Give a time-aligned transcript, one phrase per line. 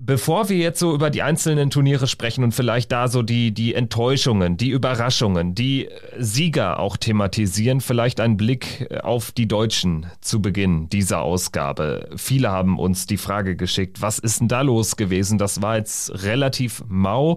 [0.01, 3.75] Bevor wir jetzt so über die einzelnen Turniere sprechen und vielleicht da so die, die
[3.75, 10.89] Enttäuschungen, die Überraschungen, die Sieger auch thematisieren, vielleicht ein Blick auf die Deutschen zu Beginn
[10.89, 12.11] dieser Ausgabe.
[12.17, 15.37] Viele haben uns die Frage geschickt, was ist denn da los gewesen?
[15.37, 17.37] Das war jetzt relativ mau.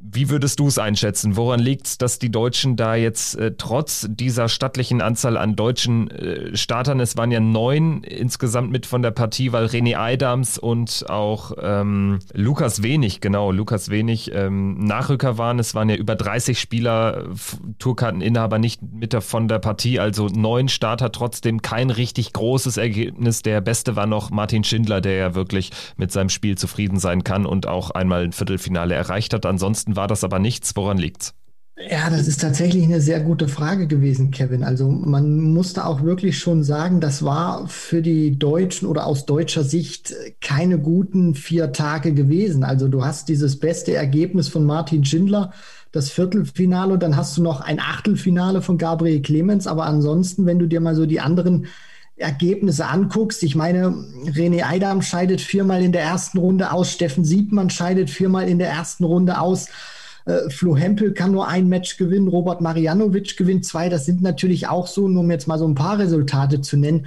[0.00, 1.36] Wie würdest du es einschätzen?
[1.36, 6.10] Woran liegt es, dass die Deutschen da jetzt äh, trotz dieser stattlichen Anzahl an deutschen
[6.10, 11.06] äh, Startern, es waren ja neun insgesamt mit von der Partie, weil René Eidams und
[11.10, 15.58] auch ähm, Lukas Wenig, genau, Lukas Wenig ähm, Nachrücker waren.
[15.58, 17.24] Es waren ja über 30 Spieler,
[17.78, 23.42] Tourkarteninhaber nicht mit von der Partie, also neun Starter, trotzdem kein richtig großes Ergebnis.
[23.42, 27.46] Der beste war noch Martin Schindler, der ja wirklich mit seinem Spiel zufrieden sein kann
[27.46, 29.46] und auch einmal ein Viertelfinale erreicht hat.
[29.46, 30.76] Ansonsten Ansonsten war das aber nichts.
[30.76, 31.34] Woran liegt's?
[31.90, 34.64] Ja, das ist tatsächlich eine sehr gute Frage gewesen, Kevin.
[34.64, 39.62] Also man musste auch wirklich schon sagen, das war für die Deutschen oder aus deutscher
[39.62, 42.64] Sicht keine guten vier Tage gewesen.
[42.64, 45.52] Also du hast dieses beste Ergebnis von Martin Schindler,
[45.92, 49.68] das Viertelfinale, dann hast du noch ein Achtelfinale von Gabriel Clemens.
[49.68, 51.66] Aber ansonsten, wenn du dir mal so die anderen
[52.18, 53.88] Ergebnisse anguckst, ich meine,
[54.26, 58.68] René Eidam scheidet viermal in der ersten Runde aus, Steffen Siebmann scheidet viermal in der
[58.68, 59.68] ersten Runde aus.
[60.24, 63.88] Äh, Flo Hempel kann nur ein Match gewinnen, Robert Marianovic gewinnt zwei.
[63.88, 67.06] Das sind natürlich auch so, nur um jetzt mal so ein paar Resultate zu nennen,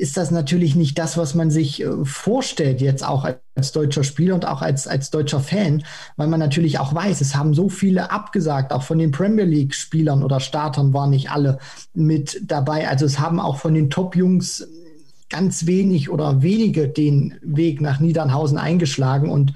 [0.00, 4.34] ist das natürlich nicht das, was man sich äh, vorstellt, jetzt auch als deutscher Spieler
[4.34, 5.84] und auch als, als deutscher Fan,
[6.16, 10.22] weil man natürlich auch weiß, es haben so viele abgesagt, auch von den Premier League-Spielern
[10.22, 11.58] oder Startern waren nicht alle
[11.92, 12.88] mit dabei.
[12.88, 14.66] Also es haben auch von den Top-Jungs
[15.28, 19.52] ganz wenig oder wenige den Weg nach Niedernhausen eingeschlagen und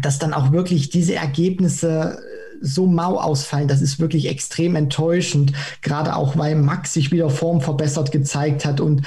[0.00, 2.18] dass dann auch wirklich diese Ergebnisse
[2.60, 5.52] so mau ausfallen, das ist wirklich extrem enttäuschend.
[5.82, 8.80] Gerade auch, weil Max sich wieder Form verbessert gezeigt hat.
[8.80, 9.02] Und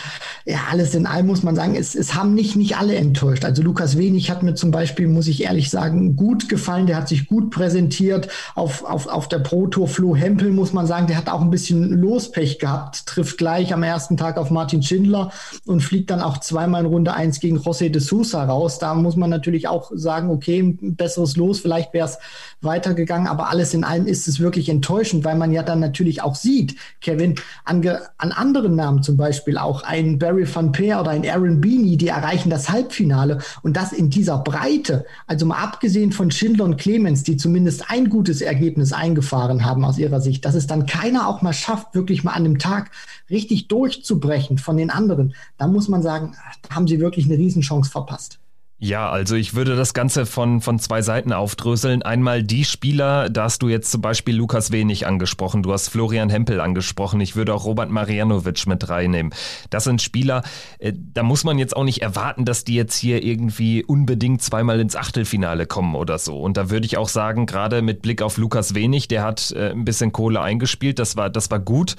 [0.45, 3.45] ja, alles in allem muss man sagen, es, es haben nicht, nicht alle enttäuscht.
[3.45, 6.87] Also Lukas Wenig hat mir zum Beispiel, muss ich ehrlich sagen, gut gefallen.
[6.87, 9.87] Der hat sich gut präsentiert auf, auf, auf der Pro Tour.
[9.87, 13.05] Flo Hempel, muss man sagen, der hat auch ein bisschen Lospech gehabt.
[13.05, 15.31] Trifft gleich am ersten Tag auf Martin Schindler
[15.65, 18.79] und fliegt dann auch zweimal in Runde eins gegen José de Sousa raus.
[18.79, 21.59] Da muss man natürlich auch sagen, okay, ein besseres Los.
[21.59, 22.17] Vielleicht wäre es
[22.61, 23.27] weitergegangen.
[23.27, 26.35] Aber aber alles in allem ist es wirklich enttäuschend, weil man ja dann natürlich auch
[26.35, 31.25] sieht, Kevin, an, an anderen Namen zum Beispiel auch ein Barry Van Peer oder ein
[31.25, 35.05] Aaron Beanie, die erreichen das Halbfinale und das in dieser Breite.
[35.25, 39.97] Also mal abgesehen von Schindler und Clemens, die zumindest ein gutes Ergebnis eingefahren haben aus
[39.97, 42.91] ihrer Sicht, dass es dann keiner auch mal schafft, wirklich mal an dem Tag
[43.29, 45.33] richtig durchzubrechen von den anderen.
[45.57, 48.37] Da muss man sagen, da haben sie wirklich eine Riesenchance verpasst.
[48.81, 52.01] Ja, also ich würde das Ganze von, von zwei Seiten aufdröseln.
[52.01, 56.29] Einmal die Spieler, da hast du jetzt zum Beispiel Lukas Wenig angesprochen, du hast Florian
[56.29, 59.33] Hempel angesprochen, ich würde auch Robert Marianovic mit reinnehmen.
[59.69, 60.43] Das sind Spieler,
[60.77, 64.79] äh, da muss man jetzt auch nicht erwarten, dass die jetzt hier irgendwie unbedingt zweimal
[64.79, 66.39] ins Achtelfinale kommen oder so.
[66.39, 69.71] Und da würde ich auch sagen, gerade mit Blick auf Lukas Wenig, der hat äh,
[69.71, 71.97] ein bisschen Kohle eingespielt, das war, das war gut.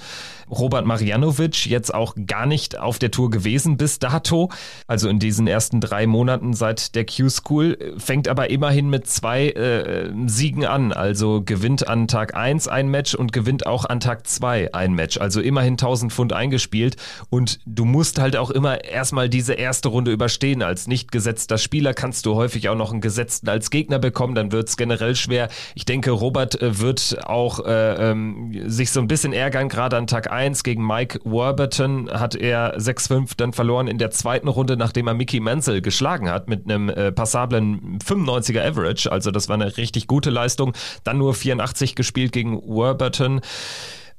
[0.51, 4.51] Robert Marianovic jetzt auch gar nicht auf der Tour gewesen bis dato,
[4.87, 9.49] also in diesen ersten drei Monaten seit seit der Q-School, fängt aber immerhin mit zwei
[9.49, 10.93] äh, Siegen an.
[10.93, 15.19] Also gewinnt an Tag 1 ein Match und gewinnt auch an Tag 2 ein Match.
[15.19, 16.97] Also immerhin 1000 Pfund eingespielt.
[17.29, 20.63] Und du musst halt auch immer erstmal diese erste Runde überstehen.
[20.63, 24.35] Als nicht gesetzter Spieler kannst du häufig auch noch einen Gesetzten als Gegner bekommen.
[24.35, 25.49] Dann wird es generell schwer.
[25.75, 29.69] Ich denke, Robert äh, wird auch äh, ähm, sich so ein bisschen ärgern.
[29.69, 34.49] Gerade an Tag 1 gegen Mike Warburton hat er 6-5 dann verloren in der zweiten
[34.49, 39.11] Runde, nachdem er Mickey Menzel geschlagen hat mit einem äh, passablen 95er Average.
[39.11, 40.75] Also das war eine richtig gute Leistung.
[41.05, 43.41] Dann nur 84 gespielt gegen Warburton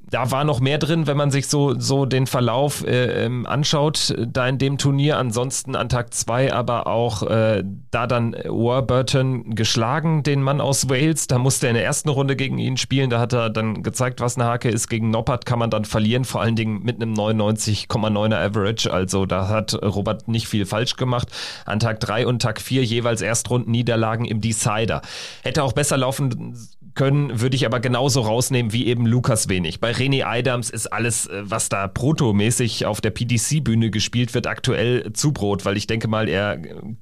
[0.09, 4.13] da war noch mehr drin, wenn man sich so, so den Verlauf äh, ähm, anschaut,
[4.27, 5.17] da in dem Turnier.
[5.17, 11.27] Ansonsten an Tag 2 aber auch äh, da dann Warburton geschlagen, den Mann aus Wales.
[11.27, 13.09] Da musste er in der ersten Runde gegen ihn spielen.
[13.09, 14.89] Da hat er dann gezeigt, was eine Hake ist.
[14.89, 18.91] Gegen Noppert kann man dann verlieren, vor allen Dingen mit einem 99,9er Average.
[18.91, 21.29] Also da hat Robert nicht viel falsch gemacht.
[21.65, 25.01] An Tag 3 und Tag 4 jeweils Erstrunden-Niederlagen im Decider.
[25.43, 26.57] Hätte auch besser laufen
[26.93, 29.79] können, würde ich aber genauso rausnehmen wie eben Lukas Wenig.
[29.79, 35.13] Bei René Adams ist alles, äh, was da protomäßig auf der PDC-Bühne gespielt wird, aktuell
[35.13, 36.61] zu Brot, weil ich denke mal, er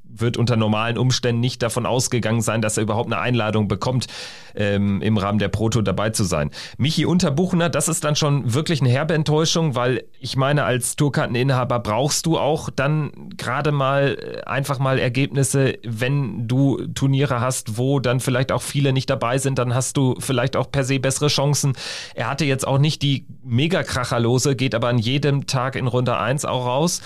[0.10, 4.08] wird unter normalen Umständen nicht davon ausgegangen sein, dass er überhaupt eine Einladung bekommt,
[4.56, 6.52] ähm, im Rahmen der Proto dabei zu sein.
[6.78, 11.80] Michi Unterbuchner, das ist dann schon wirklich eine herbe Enttäuschung, weil ich meine, als Tourkarteninhaber
[11.80, 18.00] brauchst du auch dann gerade mal äh, einfach mal Ergebnisse, wenn du Turniere hast, wo
[18.00, 21.28] dann vielleicht auch viele nicht dabei sind, dann hast du vielleicht auch per se bessere
[21.28, 21.74] Chancen.
[22.16, 26.46] Er hatte jetzt auch nicht die Mega-Kracherlose, geht aber an jedem Tag in Runde 1
[26.46, 27.02] auch raus.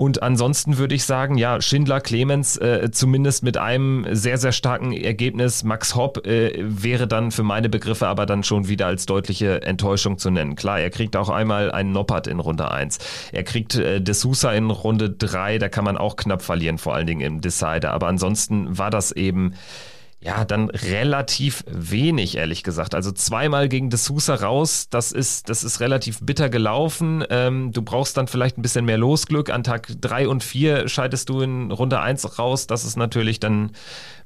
[0.00, 4.94] Und ansonsten würde ich sagen, ja, Schindler, Clemens, äh, zumindest mit einem sehr, sehr starken
[4.94, 5.62] Ergebnis.
[5.62, 10.16] Max Hopp äh, wäre dann für meine Begriffe aber dann schon wieder als deutliche Enttäuschung
[10.16, 10.56] zu nennen.
[10.56, 12.96] Klar, er kriegt auch einmal einen Noppert in Runde 1.
[13.32, 16.94] Er kriegt äh, De Sousa in Runde 3, da kann man auch knapp verlieren, vor
[16.94, 17.92] allen Dingen im Decider.
[17.92, 19.52] Aber ansonsten war das eben
[20.22, 22.94] ja, dann relativ wenig, ehrlich gesagt.
[22.94, 27.24] Also zweimal gegen D'Souza raus, das ist, das ist relativ bitter gelaufen.
[27.30, 29.48] Ähm, du brauchst dann vielleicht ein bisschen mehr Losglück.
[29.48, 32.66] An Tag drei und vier scheidest du in Runde eins raus.
[32.66, 33.72] Das ist natürlich dann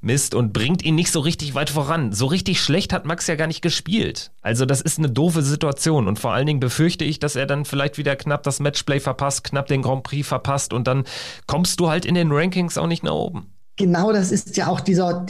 [0.00, 2.12] Mist und bringt ihn nicht so richtig weit voran.
[2.12, 4.32] So richtig schlecht hat Max ja gar nicht gespielt.
[4.43, 7.64] Also das ist eine doofe Situation und vor allen Dingen befürchte ich, dass er dann
[7.64, 11.05] vielleicht wieder knapp das Matchplay verpasst, knapp den Grand Prix verpasst und dann
[11.47, 13.55] kommst du halt in den Rankings auch nicht nach oben.
[13.76, 15.26] Genau, das ist ja auch dieser,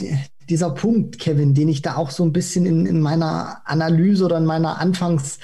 [0.49, 4.37] dieser Punkt, Kevin, den ich da auch so ein bisschen in, in meiner Analyse oder
[4.37, 5.39] in meiner Anfangs,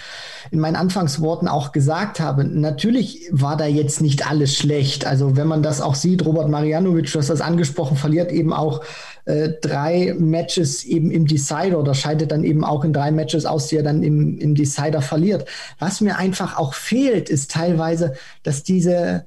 [0.51, 2.43] in meinen Anfangsworten auch gesagt habe.
[2.43, 5.05] Natürlich war da jetzt nicht alles schlecht.
[5.05, 8.81] Also wenn man das auch sieht, Robert Marianovic, du hast das angesprochen, verliert eben auch
[9.25, 13.67] äh, drei Matches eben im Decider oder scheidet dann eben auch in drei Matches aus,
[13.67, 15.47] die er dann im, im Decider verliert.
[15.79, 18.13] Was mir einfach auch fehlt, ist teilweise,
[18.43, 19.25] dass diese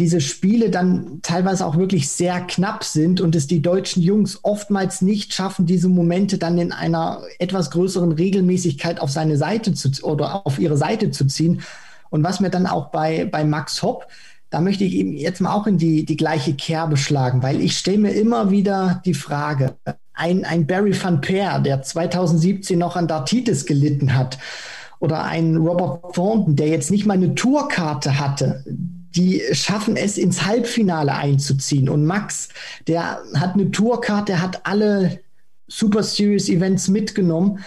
[0.00, 5.02] diese Spiele dann teilweise auch wirklich sehr knapp sind und es die deutschen Jungs oftmals
[5.02, 10.46] nicht schaffen, diese Momente dann in einer etwas größeren Regelmäßigkeit auf seine Seite zu oder
[10.46, 11.60] auf ihre Seite zu ziehen.
[12.08, 14.06] Und was mir dann auch bei, bei Max Hopp,
[14.48, 17.76] da möchte ich eben jetzt mal auch in die, die gleiche Kerbe schlagen, weil ich
[17.76, 19.76] stelle mir immer wieder die Frage,
[20.14, 24.38] ein, ein Barry van Peer, der 2017 noch an Dartitis gelitten hat,
[24.98, 28.64] oder ein Robert Thornton, der jetzt nicht mal eine Tourkarte hatte,
[29.16, 31.88] die schaffen es ins Halbfinale einzuziehen.
[31.88, 32.48] Und Max,
[32.86, 35.20] der hat eine Tourkarte, der hat alle
[35.68, 37.60] Super Series Events mitgenommen.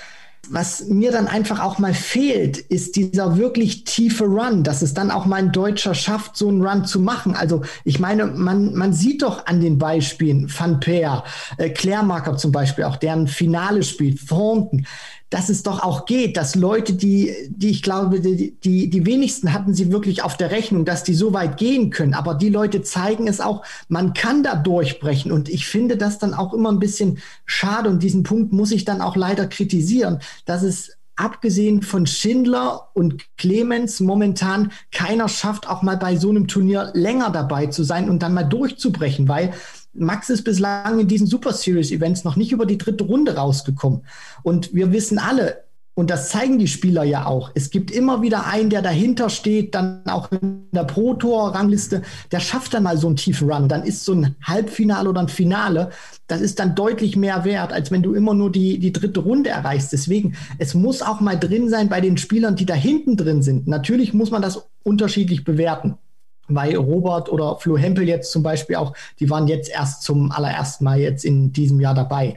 [0.50, 5.10] Was mir dann einfach auch mal fehlt, ist dieser wirklich tiefe Run, dass es dann
[5.10, 7.34] auch mal ein Deutscher schafft, so einen Run zu machen.
[7.34, 11.24] Also ich meine, man, man sieht doch an den Beispielen Van Peer,
[11.58, 14.86] äh, Klärmarker zum Beispiel, auch deren Finale spielt, Thornton
[15.34, 19.52] dass es doch auch geht, dass Leute, die, die ich glaube, die, die, die wenigsten
[19.52, 22.14] hatten sie wirklich auf der Rechnung, dass die so weit gehen können.
[22.14, 25.32] Aber die Leute zeigen es auch, man kann da durchbrechen.
[25.32, 27.90] Und ich finde das dann auch immer ein bisschen schade.
[27.90, 33.24] Und diesen Punkt muss ich dann auch leider kritisieren, dass es abgesehen von Schindler und
[33.38, 38.22] Clemens momentan keiner schafft, auch mal bei so einem Turnier länger dabei zu sein und
[38.22, 39.52] dann mal durchzubrechen, weil
[39.94, 44.02] Max ist bislang in diesen Super Series Events noch nicht über die dritte Runde rausgekommen.
[44.42, 45.64] Und wir wissen alle,
[45.96, 47.52] und das zeigen die Spieler ja auch.
[47.54, 52.02] Es gibt immer wieder einen, der dahinter steht, dann auch in der Pro Tour Rangliste,
[52.32, 53.70] der schafft dann mal so einen tiefen Run.
[53.70, 55.92] Dann ist so ein Halbfinale oder ein Finale,
[56.26, 59.52] das ist dann deutlich mehr wert, als wenn du immer nur die, die dritte Runde
[59.52, 59.94] erreichst.
[59.94, 63.68] Deswegen, es muss auch mal drin sein bei den Spielern, die da hinten drin sind.
[63.68, 66.00] Natürlich muss man das unterschiedlich bewerten
[66.48, 70.84] weil Robert oder Flo Hempel jetzt zum Beispiel auch, die waren jetzt erst zum allerersten
[70.84, 72.36] Mal jetzt in diesem Jahr dabei.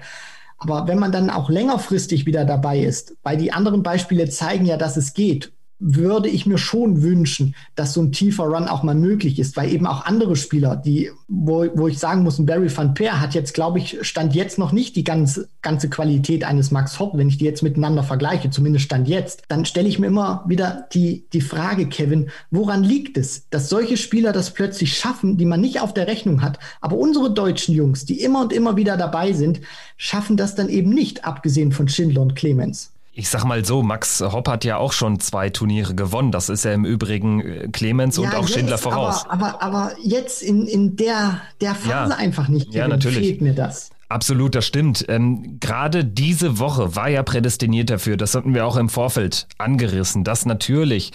[0.58, 4.76] Aber wenn man dann auch längerfristig wieder dabei ist, weil die anderen Beispiele zeigen ja,
[4.76, 5.52] dass es geht.
[5.78, 9.73] Würde ich mir schon wünschen, dass so ein tiefer Run auch mal möglich ist, weil
[9.73, 13.35] eben auch andere Spieler, die, wo, wo ich sagen muss, ein Barry van Peer hat
[13.35, 17.28] jetzt, glaube ich, stand jetzt noch nicht die ganze, ganze Qualität eines Max Hopp, wenn
[17.28, 21.26] ich die jetzt miteinander vergleiche, zumindest stand jetzt, dann stelle ich mir immer wieder die,
[21.33, 25.80] die Frage, Kevin, woran liegt es, dass solche Spieler das plötzlich schaffen, die man nicht
[25.80, 29.61] auf der Rechnung hat, aber unsere deutschen Jungs, die immer und immer wieder dabei sind,
[29.99, 32.95] schaffen das dann eben nicht, abgesehen von Schindler und Clemens.
[33.18, 36.32] Ich sag mal so, Max Hopp hat ja auch schon zwei Turniere gewonnen.
[36.32, 39.25] Das ist ja im Übrigen äh, Clemens ja, und auch jetzt, Schindler voraus.
[39.26, 42.75] Aber, aber, aber jetzt in, in der, der Phase ja, einfach nicht.
[42.75, 43.20] Ja, natürlich.
[43.20, 43.88] Fehlt mir das.
[44.11, 45.06] Absolut, das stimmt.
[45.08, 50.23] Ähm, Gerade diese Woche war ja prädestiniert dafür, das hatten wir auch im Vorfeld angerissen,
[50.23, 51.12] dass natürlich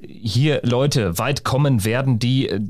[0.00, 2.60] hier Leute weit kommen werden, die äh,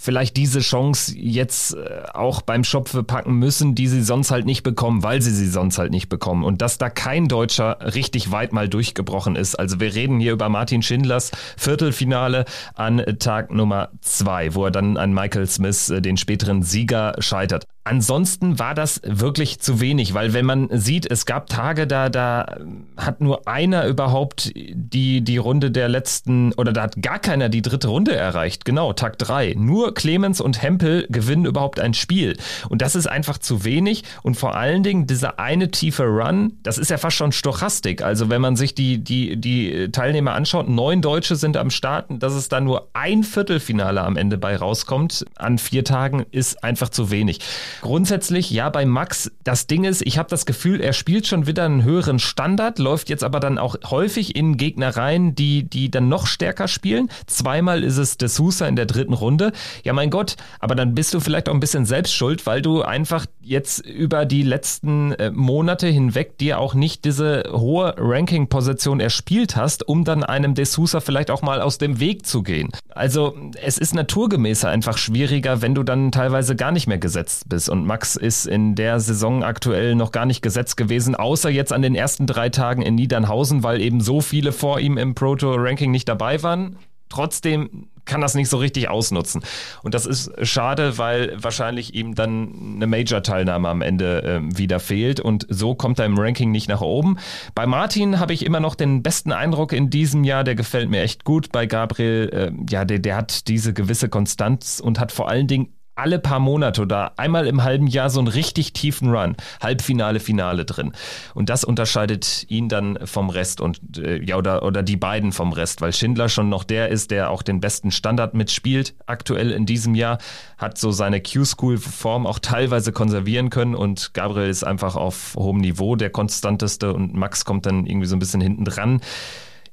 [0.00, 4.62] vielleicht diese Chance jetzt äh, auch beim Schopfe packen müssen, die sie sonst halt nicht
[4.62, 6.42] bekommen, weil sie sie sonst halt nicht bekommen.
[6.42, 9.56] Und dass da kein Deutscher richtig weit mal durchgebrochen ist.
[9.56, 14.96] Also wir reden hier über Martin Schindlers Viertelfinale an Tag Nummer zwei, wo er dann
[14.96, 17.64] an Michael Smith, äh, den späteren Sieger, scheitert.
[17.82, 22.58] Ansonsten war das wirklich zu wenig, weil wenn man sieht, es gab Tage, da, da
[22.98, 27.62] hat nur einer überhaupt die, die Runde der letzten, oder da hat gar keiner die
[27.62, 28.66] dritte Runde erreicht.
[28.66, 29.54] Genau, Tag drei.
[29.56, 32.36] Nur Clemens und Hempel gewinnen überhaupt ein Spiel.
[32.68, 34.04] Und das ist einfach zu wenig.
[34.22, 38.02] Und vor allen Dingen dieser eine tiefe Run, das ist ja fast schon Stochastik.
[38.02, 42.34] Also wenn man sich die, die, die Teilnehmer anschaut, neun Deutsche sind am Start, dass
[42.34, 47.10] es da nur ein Viertelfinale am Ende bei rauskommt, an vier Tagen, ist einfach zu
[47.10, 47.40] wenig.
[47.82, 51.64] Grundsätzlich, ja, bei Max, das Ding ist, ich habe das Gefühl, er spielt schon wieder
[51.64, 56.08] einen höheren Standard, läuft jetzt aber dann auch häufig in Gegner rein, die, die dann
[56.08, 57.08] noch stärker spielen.
[57.26, 59.52] Zweimal ist es De Sousa in der dritten Runde.
[59.84, 62.82] Ja, mein Gott, aber dann bist du vielleicht auch ein bisschen selbst schuld, weil du
[62.82, 69.56] einfach jetzt über die letzten äh, Monate hinweg dir auch nicht diese hohe Ranking-Position erspielt
[69.56, 72.70] hast, um dann einem De Sousa vielleicht auch mal aus dem Weg zu gehen.
[72.90, 77.59] Also es ist naturgemäßer einfach schwieriger, wenn du dann teilweise gar nicht mehr gesetzt bist.
[77.68, 81.82] Und Max ist in der Saison aktuell noch gar nicht gesetzt gewesen, außer jetzt an
[81.82, 86.08] den ersten drei Tagen in Niedernhausen, weil eben so viele vor ihm im Proto-Ranking nicht
[86.08, 86.76] dabei waren.
[87.08, 89.42] Trotzdem kann das nicht so richtig ausnutzen.
[89.82, 95.20] Und das ist schade, weil wahrscheinlich ihm dann eine Major-Teilnahme am Ende äh, wieder fehlt
[95.20, 97.18] und so kommt er im Ranking nicht nach oben.
[97.54, 101.02] Bei Martin habe ich immer noch den besten Eindruck in diesem Jahr, der gefällt mir
[101.02, 101.52] echt gut.
[101.52, 105.72] Bei Gabriel, äh, ja, der, der hat diese gewisse Konstanz und hat vor allen Dingen
[106.00, 110.64] alle paar Monate oder einmal im halben Jahr so einen richtig tiefen Run, Halbfinale, Finale
[110.64, 110.92] drin.
[111.34, 115.52] Und das unterscheidet ihn dann vom Rest und äh, ja oder oder die beiden vom
[115.52, 119.66] Rest, weil Schindler schon noch der ist, der auch den besten Standard mitspielt aktuell in
[119.66, 120.18] diesem Jahr,
[120.58, 125.96] hat so seine Q-School-Form auch teilweise konservieren können und Gabriel ist einfach auf hohem Niveau
[125.96, 129.00] der konstanteste und Max kommt dann irgendwie so ein bisschen hinten dran.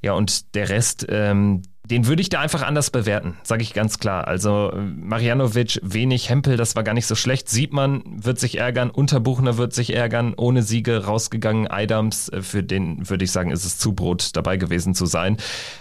[0.02, 3.98] Ja, und der Rest, ähm, den würde ich da einfach anders bewerten, sage ich ganz
[3.98, 4.27] klar.
[4.27, 7.48] Also Marianovic, wenig Hempel, das war gar nicht so schlecht.
[7.48, 11.70] Sieht man, wird sich ärgern, Unterbuchner wird sich ärgern, ohne Siege rausgegangen.
[11.70, 15.38] Eidams, äh, für den würde ich sagen, ist es Zubrot dabei gewesen zu sein.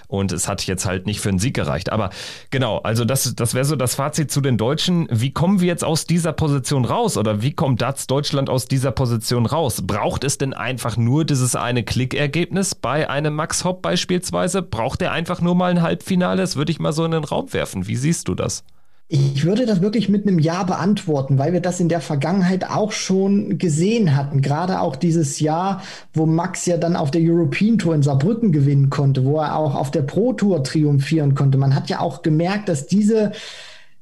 [0.07, 1.91] Und es hat jetzt halt nicht für einen Sieg gereicht.
[1.91, 2.11] Aber
[2.51, 5.09] genau, also das, das wäre so das Fazit zu den Deutschen.
[5.11, 7.17] Wie kommen wir jetzt aus dieser Position raus?
[7.17, 9.83] Oder wie kommt DATS Deutschland aus dieser Position raus?
[9.85, 14.63] Braucht es denn einfach nur dieses eine Klickergebnis bei einem Max Hopp beispielsweise?
[14.63, 16.43] Braucht er einfach nur mal ein halb Halbfinale?
[16.43, 17.87] Das würde ich mal so in den Raum werfen.
[17.89, 18.65] Wie siehst du das?
[19.09, 22.91] Ich würde das wirklich mit einem Ja beantworten, weil wir das in der Vergangenheit auch
[22.91, 24.43] schon gesehen hatten.
[24.43, 25.81] Gerade auch dieses Jahr,
[26.13, 29.77] wo Max ja dann auf der European Tour in Saarbrücken gewinnen konnte, wo er auch
[29.77, 31.57] auf der Pro Tour triumphieren konnte.
[31.57, 33.31] Man hat ja auch gemerkt, dass diese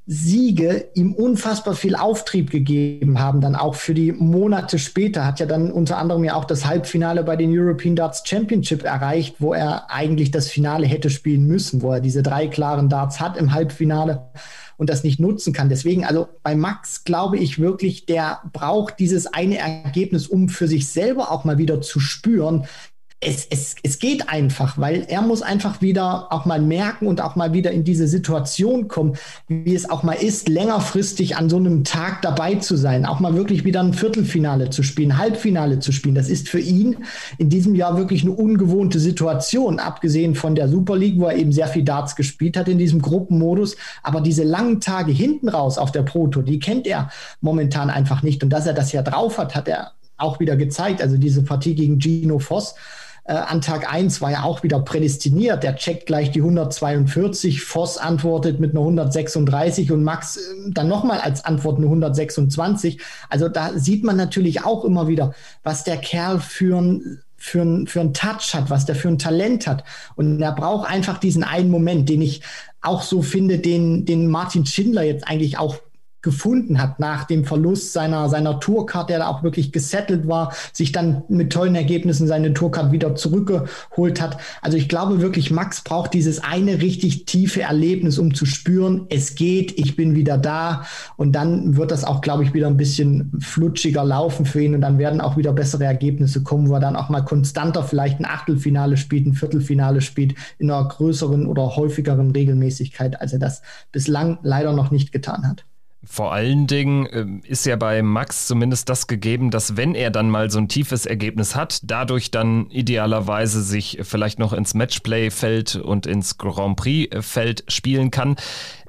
[0.07, 5.25] Siege ihm unfassbar viel Auftrieb gegeben haben, dann auch für die Monate später.
[5.25, 9.37] Hat ja dann unter anderem ja auch das Halbfinale bei den European Darts Championship erreicht,
[9.39, 13.39] wo er eigentlich das Finale hätte spielen müssen, wo er diese drei klaren Darts hat
[13.39, 14.31] im Halbfinale
[14.77, 15.71] und das nicht nutzen kann.
[15.71, 20.89] Deswegen, also bei Max glaube ich wirklich, der braucht dieses eine Ergebnis, um für sich
[20.89, 22.67] selber auch mal wieder zu spüren,
[23.21, 27.37] es, es, es geht einfach, weil er muss einfach wieder auch mal merken und auch
[27.37, 29.17] mal wieder in diese Situation kommen,
[29.49, 33.35] wie es auch mal ist, längerfristig an so einem Tag dabei zu sein, auch mal
[33.35, 36.15] wirklich wieder ein Viertelfinale zu spielen, Halbfinale zu spielen.
[36.15, 36.99] Das ist für ihn
[37.39, 41.53] in diesem Jahr wirklich eine ungewohnte Situation, abgesehen von der Super League, wo er eben
[41.53, 43.77] sehr viel Darts gespielt hat in diesem Gruppenmodus.
[44.03, 48.23] Aber diese langen Tage hinten raus auf der Pro Tour, die kennt er momentan einfach
[48.23, 48.43] nicht.
[48.43, 51.01] Und dass er das ja drauf hat, hat er auch wieder gezeigt.
[51.01, 52.75] Also diese Partie gegen Gino Voss,
[53.25, 55.63] äh, an Tag 1 war ja auch wieder prädestiniert.
[55.63, 61.21] Der checkt gleich die 142, Voss antwortet mit einer 136 und Max äh, dann nochmal
[61.21, 63.01] als Antwort eine 126.
[63.31, 67.87] Also da sieht man natürlich auch immer wieder, was der Kerl für ein für ein,
[67.87, 69.85] für ein Touch hat, was der für ein Talent hat.
[70.17, 72.41] Und er braucht einfach diesen einen Moment, den ich
[72.81, 75.77] auch so finde, den, den Martin Schindler jetzt eigentlich auch
[76.25, 80.91] gefunden hat nach dem Verlust seiner, seiner Tourcard, der da auch wirklich gesettelt war, sich
[80.91, 84.39] dann mit tollen Ergebnissen seine Tourcard wieder zurückgeholt hat.
[84.63, 89.35] Also ich glaube wirklich, Max braucht dieses eine richtig tiefe Erlebnis, um zu spüren, es
[89.35, 90.87] geht, ich bin wieder da.
[91.17, 94.81] Und dann wird das auch, glaube ich, wieder ein bisschen flutschiger laufen für ihn und
[94.81, 98.25] dann werden auch wieder bessere Ergebnisse kommen, wo er dann auch mal konstanter vielleicht ein
[98.25, 103.61] Achtelfinale spielt, ein Viertelfinale spielt, in einer größeren oder häufigeren Regelmäßigkeit, als er das
[103.93, 105.67] bislang leider noch nicht getan hat.
[106.07, 110.31] Vor allen Dingen äh, ist ja bei Max zumindest das gegeben, dass wenn er dann
[110.31, 116.07] mal so ein tiefes Ergebnis hat, dadurch dann idealerweise sich vielleicht noch ins Matchplay-Feld und
[116.07, 118.37] ins Grand Prix-Feld spielen kann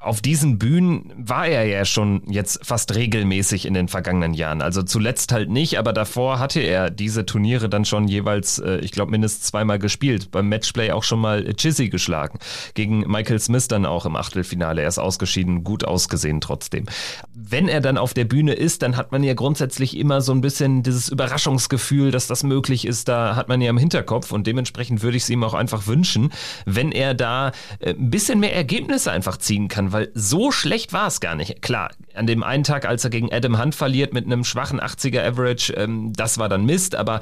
[0.06, 4.62] auf diesen Bühnen war er ja schon jetzt fast regelmäßig in den vergangenen Jahren.
[4.62, 8.92] Also zuletzt halt nicht, aber davor hatte er diese Turniere dann schon jeweils, äh, ich
[8.92, 10.30] glaube, mindestens zweimal gespielt.
[10.30, 12.38] Beim Matchplay auch schon mal Chizzy geschlagen.
[12.74, 14.82] Gegen Michael Smith dann auch im Achtelfinale.
[14.82, 16.86] Er ist ausgeschieden, gut ausgesehen trotzdem.
[17.34, 20.40] Wenn er dann auf der Bühne ist, dann hat man ja grundsätzlich immer so ein
[20.40, 23.08] bisschen dieses Überraschungsgefühl, dass das möglich ist.
[23.08, 26.32] Da hat man ja im Hinterkopf und dementsprechend würde ich es ihm auch einfach wünschen,
[26.64, 31.06] wenn er da äh, ein bisschen mehr Ergebnisse einfach ziehen kann weil so schlecht war
[31.06, 31.62] es gar nicht.
[31.62, 35.26] Klar, an dem einen Tag, als er gegen Adam Hunt verliert mit einem schwachen 80er
[35.26, 37.20] Average, ähm, das war dann Mist, aber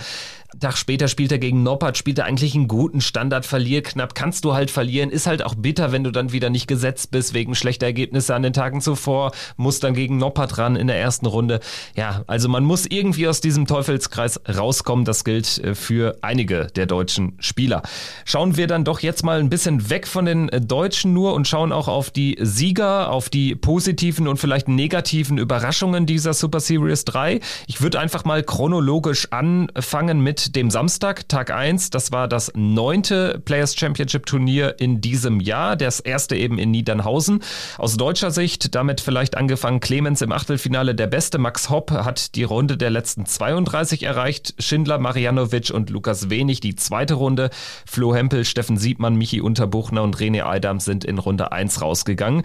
[0.60, 4.44] Tag später spielt er gegen Noppert, spielt er eigentlich einen guten Standard, verliert knapp, kannst
[4.44, 7.54] du halt verlieren, ist halt auch bitter, wenn du dann wieder nicht gesetzt bist wegen
[7.54, 11.60] schlechter Ergebnisse an den Tagen zuvor, musst dann gegen Noppert ran in der ersten Runde.
[11.96, 16.86] Ja, also man muss irgendwie aus diesem Teufelskreis rauskommen, das gilt äh, für einige der
[16.86, 17.82] deutschen Spieler.
[18.24, 21.48] Schauen wir dann doch jetzt mal ein bisschen weg von den äh, Deutschen nur und
[21.48, 27.04] schauen auch auf die Sieger, auf die positiven und vielleicht negativen Überraschungen dieser Super Series
[27.04, 27.40] 3.
[27.66, 31.90] Ich würde einfach mal chronologisch anfangen mit dem Samstag, Tag 1.
[31.90, 35.76] Das war das neunte Players Championship Turnier in diesem Jahr.
[35.76, 37.42] Das erste eben in Niedernhausen.
[37.78, 41.38] Aus deutscher Sicht damit vielleicht angefangen Clemens im Achtelfinale der Beste.
[41.38, 44.54] Max Hopp hat die Runde der letzten 32 erreicht.
[44.58, 47.50] Schindler, Marianovic und Lukas Wenig die zweite Runde.
[47.86, 52.42] Flo Hempel, Steffen Siebmann, Michi Unterbuchner und René Eidam sind in Runde 1 rausgegangen.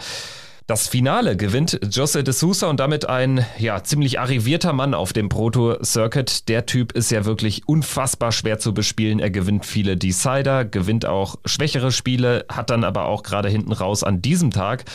[0.69, 5.27] Das Finale gewinnt Jose de Sousa und damit ein ja, ziemlich arrivierter Mann auf dem
[5.27, 6.47] Proto Circuit.
[6.47, 9.17] Der Typ ist ja wirklich unfassbar schwer zu bespielen.
[9.17, 14.03] Er gewinnt viele Decider, gewinnt auch schwächere Spiele, hat dann aber auch gerade hinten raus
[14.03, 14.86] an diesem Tag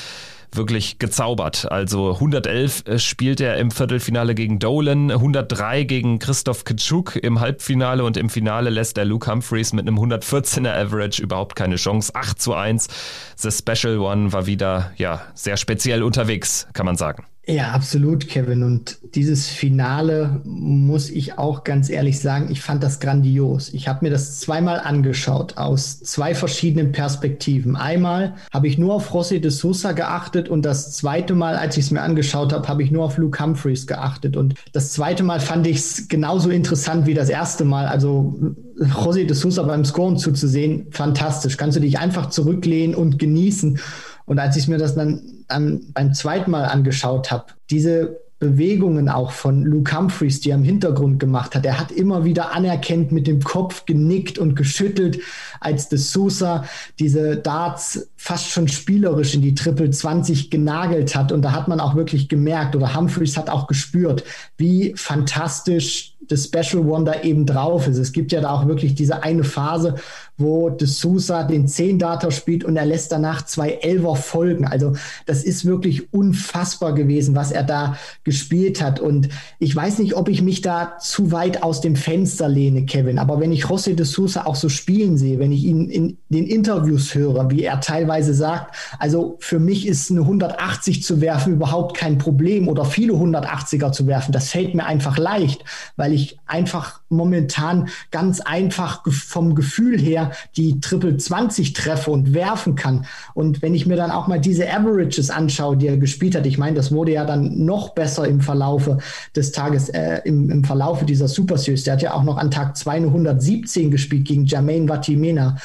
[0.57, 1.71] wirklich gezaubert.
[1.71, 8.05] Also 111 äh, spielt er im Viertelfinale gegen Dolan, 103 gegen Christoph Kitschuk im Halbfinale
[8.05, 12.15] und im Finale lässt er Luke Humphreys mit einem 114er Average überhaupt keine Chance.
[12.15, 12.89] 8 zu 1.
[13.37, 17.25] The Special One war wieder, ja, sehr speziell unterwegs, kann man sagen.
[17.47, 18.63] Ja, absolut, Kevin.
[18.63, 23.69] Und dieses Finale muss ich auch ganz ehrlich sagen, ich fand das grandios.
[23.75, 27.77] Ich habe mir das zweimal angeschaut aus zwei verschiedenen Perspektiven.
[27.77, 31.85] Einmal habe ich nur auf Rossi de Sousa geachtet und das zweite Mal, als ich
[31.85, 34.39] es mir angeschaut habe, habe ich nur auf Luke Humphreys geachtet.
[34.39, 37.87] Und das zweite Mal fand ich es genauso interessant wie das erste Mal.
[37.87, 38.55] Also
[38.97, 41.59] Rossi de Sousa beim Scoren zuzusehen, fantastisch.
[41.59, 43.79] Kannst du dich einfach zurücklehnen und genießen.
[44.27, 49.33] Und als ich mir das dann, dann beim zweiten Mal angeschaut habe, diese Bewegungen auch
[49.33, 51.65] von Luke Humphreys, die er im Hintergrund gemacht hat.
[51.65, 55.21] Er hat immer wieder anerkennt mit dem Kopf genickt und geschüttelt,
[55.61, 56.65] als de Sousa
[56.99, 61.31] diese Darts fast schon spielerisch in die Triple 20 genagelt hat.
[61.31, 64.25] Und da hat man auch wirklich gemerkt, oder Humphreys hat auch gespürt,
[64.57, 67.99] wie fantastisch das Special Wonder eben drauf ist.
[67.99, 69.97] Es gibt ja da auch wirklich diese eine Phase,
[70.37, 74.67] wo De Sousa den 10-Data spielt und er lässt danach zwei Elver folgen.
[74.67, 74.95] Also
[75.27, 79.01] das ist wirklich unfassbar gewesen, was er da gespielt hat.
[79.01, 83.19] Und ich weiß nicht, ob ich mich da zu weit aus dem Fenster lehne, Kevin.
[83.19, 86.47] Aber wenn ich José De Sousa auch so spielen sehe, wenn ich ihn in den
[86.47, 91.97] Interviews höre, wie er teilweise sagt, also für mich ist eine 180 zu werfen überhaupt
[91.97, 94.33] kein Problem oder viele 180er zu werfen.
[94.33, 95.65] Das fällt mir einfach leicht,
[95.97, 102.75] weil ich einfach momentan ganz einfach vom Gefühl her die Triple 20 treffe und werfen
[102.75, 103.07] kann.
[103.35, 106.59] Und wenn ich mir dann auch mal diese Averages anschaue, die er gespielt hat, ich
[106.59, 108.99] meine, das wurde ja dann noch besser im Verlaufe
[109.35, 111.85] des Tages, äh, im, im Verlaufe dieser Super Series.
[111.85, 115.57] Der hat ja auch noch an Tag 217 gespielt gegen Jermaine Vatimena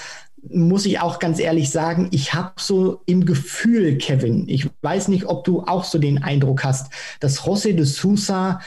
[0.47, 5.25] muss ich auch ganz ehrlich sagen, ich habe so im Gefühl, Kevin, ich weiß nicht,
[5.25, 8.59] ob du auch so den Eindruck hast, dass José de Sousa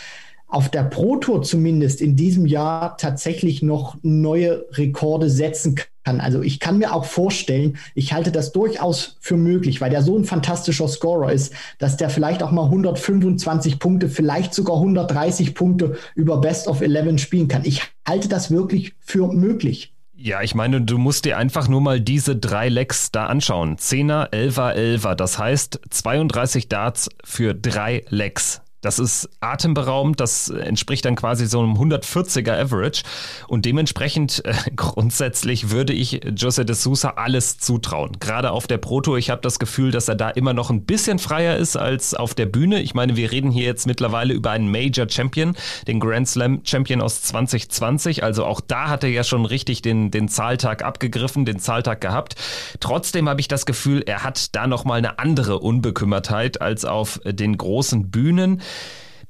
[0.52, 6.20] auf der Pro Tour zumindest in diesem Jahr tatsächlich noch neue Rekorde setzen kann.
[6.20, 10.16] Also ich kann mir auch vorstellen, ich halte das durchaus für möglich, weil der so
[10.16, 15.96] ein fantastischer Scorer ist, dass der vielleicht auch mal 125 Punkte, vielleicht sogar 130 Punkte
[16.14, 17.64] über Best of 11 spielen kann.
[17.64, 19.91] Ich halte das wirklich für möglich.
[20.24, 23.76] Ja, ich meine, du musst dir einfach nur mal diese drei Lecks da anschauen.
[23.78, 25.16] Zehner, Elfer, Elfer.
[25.16, 28.62] Das heißt 32 Darts für drei Lecks.
[28.82, 33.04] Das ist atemberaubend, das entspricht dann quasi so einem 140er Average
[33.46, 38.18] und dementsprechend äh, grundsätzlich würde ich Jose de Sousa alles zutrauen.
[38.18, 40.84] Gerade auf der Pro Tour, ich habe das Gefühl, dass er da immer noch ein
[40.84, 42.82] bisschen freier ist als auf der Bühne.
[42.82, 45.54] Ich meine, wir reden hier jetzt mittlerweile über einen Major Champion,
[45.86, 50.10] den Grand Slam Champion aus 2020, also auch da hat er ja schon richtig den,
[50.10, 52.34] den Zahltag abgegriffen, den Zahltag gehabt.
[52.80, 57.56] Trotzdem habe ich das Gefühl, er hat da nochmal eine andere Unbekümmertheit als auf den
[57.56, 58.60] großen Bühnen.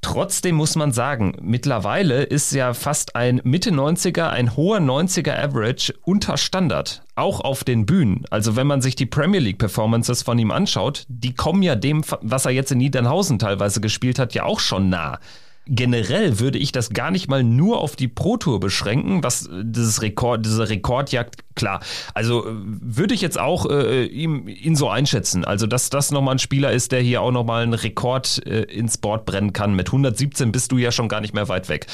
[0.02, 5.94] Trotzdem muss man sagen, mittlerweile ist ja fast ein Mitte 90er, ein hoher 90er Average
[6.02, 7.02] unter Standard.
[7.14, 8.24] Auch auf den Bühnen.
[8.28, 12.02] Also wenn man sich die Premier League Performances von ihm anschaut, die kommen ja dem,
[12.20, 15.20] was er jetzt in Niedernhausen teilweise gespielt hat, ja auch schon nah.
[15.66, 20.02] Generell würde ich das gar nicht mal nur auf die Pro Tour beschränken, was dieses
[20.02, 21.80] Rekord, diese Rekordjagd, klar.
[22.14, 25.44] Also würde ich jetzt auch äh, ihm, ihn so einschätzen.
[25.44, 28.98] Also, dass das nochmal ein Spieler ist, der hier auch nochmal einen Rekord äh, ins
[28.98, 29.74] Board brennen kann.
[29.74, 31.86] Mit 117 bist du ja schon gar nicht mehr weit weg.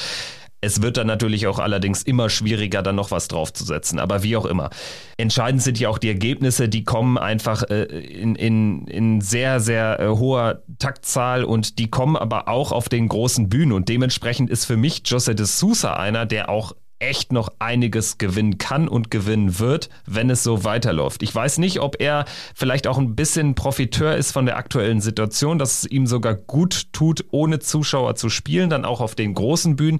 [0.61, 3.99] Es wird dann natürlich auch allerdings immer schwieriger, dann noch was draufzusetzen.
[3.99, 4.69] Aber wie auch immer.
[5.17, 9.99] Entscheidend sind ja auch die Ergebnisse, die kommen einfach äh, in, in, in sehr, sehr
[9.99, 13.71] äh, hoher Taktzahl und die kommen aber auch auf den großen Bühnen.
[13.71, 18.57] Und dementsprechend ist für mich Jose de Sousa einer, der auch echt noch einiges gewinnen
[18.57, 21.23] kann und gewinnen wird, wenn es so weiterläuft.
[21.23, 25.57] Ich weiß nicht, ob er vielleicht auch ein bisschen Profiteur ist von der aktuellen Situation,
[25.57, 29.77] dass es ihm sogar gut tut, ohne Zuschauer zu spielen, dann auch auf den großen
[29.77, 29.99] Bühnen.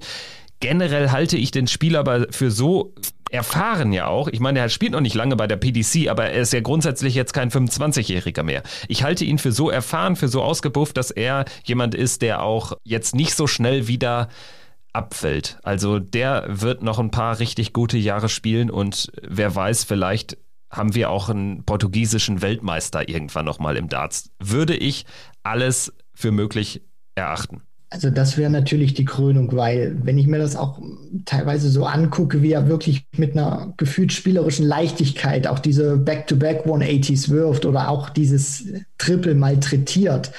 [0.60, 2.94] Generell halte ich den Spieler aber für so
[3.30, 4.28] erfahren ja auch.
[4.28, 7.14] Ich meine, er spielt noch nicht lange bei der PDC, aber er ist ja grundsätzlich
[7.14, 8.62] jetzt kein 25-Jähriger mehr.
[8.88, 12.74] Ich halte ihn für so erfahren, für so ausgebufft, dass er jemand ist, der auch
[12.84, 14.28] jetzt nicht so schnell wieder
[14.92, 15.58] abfällt.
[15.62, 20.36] Also der wird noch ein paar richtig gute Jahre spielen und wer weiß, vielleicht
[20.70, 24.30] haben wir auch einen portugiesischen Weltmeister irgendwann nochmal im Darts.
[24.38, 25.04] Würde ich
[25.42, 26.82] alles für möglich
[27.14, 27.62] erachten.
[27.92, 30.80] Also das wäre natürlich die Krönung, weil wenn ich mir das auch
[31.24, 37.30] teilweise so angucke, wie er wirklich mit einer gefühlt spielerischen Leichtigkeit auch diese Back-to-Back 180s
[37.30, 38.64] wirft oder auch dieses
[38.96, 40.30] Triple malträtiert,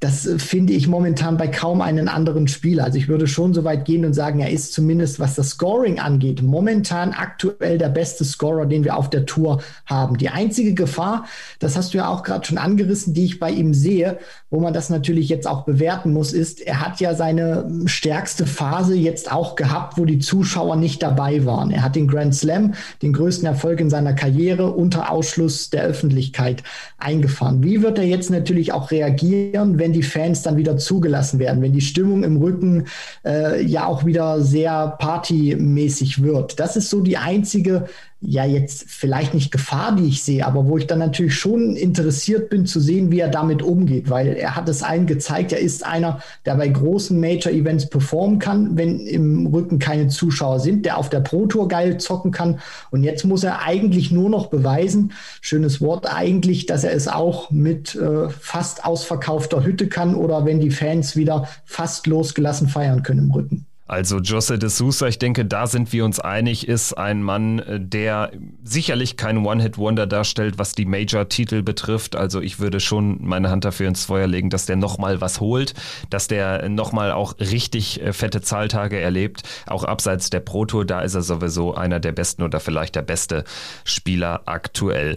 [0.00, 2.84] das äh, finde ich momentan bei kaum einem anderen Spieler.
[2.84, 5.98] Also ich würde schon so weit gehen und sagen, er ist zumindest, was das Scoring
[5.98, 10.18] angeht, momentan aktuell der beste Scorer, den wir auf der Tour haben.
[10.18, 11.26] Die einzige Gefahr,
[11.58, 14.18] das hast du ja auch gerade schon angerissen, die ich bei ihm sehe,
[14.50, 18.94] wo man das natürlich jetzt auch bewerten muss, ist, er hat ja seine stärkste Phase
[18.94, 21.70] jetzt auch gehabt, wo die Zuschauer nicht dabei waren.
[21.70, 26.62] Er hat den Grand Slam, den größten Erfolg in seiner Karriere, unter Ausschluss der Öffentlichkeit
[26.98, 27.62] eingefahren.
[27.62, 31.72] Wie wird er jetzt natürlich auch reagieren, wenn die Fans dann wieder zugelassen werden, wenn
[31.72, 32.86] die Stimmung im Rücken
[33.24, 36.58] äh, ja auch wieder sehr partymäßig wird?
[36.60, 37.86] Das ist so die einzige
[38.20, 42.48] ja jetzt vielleicht nicht Gefahr, die ich sehe, aber wo ich dann natürlich schon interessiert
[42.48, 45.84] bin zu sehen, wie er damit umgeht, weil er hat es allen gezeigt, er ist
[45.84, 51.10] einer, der bei großen Major-Events performen kann, wenn im Rücken keine Zuschauer sind, der auf
[51.10, 55.82] der Pro Tour geil zocken kann und jetzt muss er eigentlich nur noch beweisen, schönes
[55.82, 60.70] Wort eigentlich, dass er es auch mit äh, fast ausverkaufter Hütte kann oder wenn die
[60.70, 63.66] Fans wieder fast losgelassen feiern können im Rücken.
[63.88, 67.80] Also Jose de Sousa, ich denke, da sind wir uns einig, ist ein Mann, äh,
[67.80, 68.32] der
[68.64, 72.16] sicherlich kein One-Hit-Wonder darstellt, was die Major-Titel betrifft.
[72.16, 75.74] Also ich würde schon meine Hand dafür ins Feuer legen, dass der nochmal was holt,
[76.10, 79.42] dass der nochmal auch richtig äh, fette Zahltage erlebt.
[79.66, 83.02] Auch abseits der Pro Tour, da ist er sowieso einer der besten oder vielleicht der
[83.02, 83.44] beste
[83.84, 85.16] Spieler aktuell.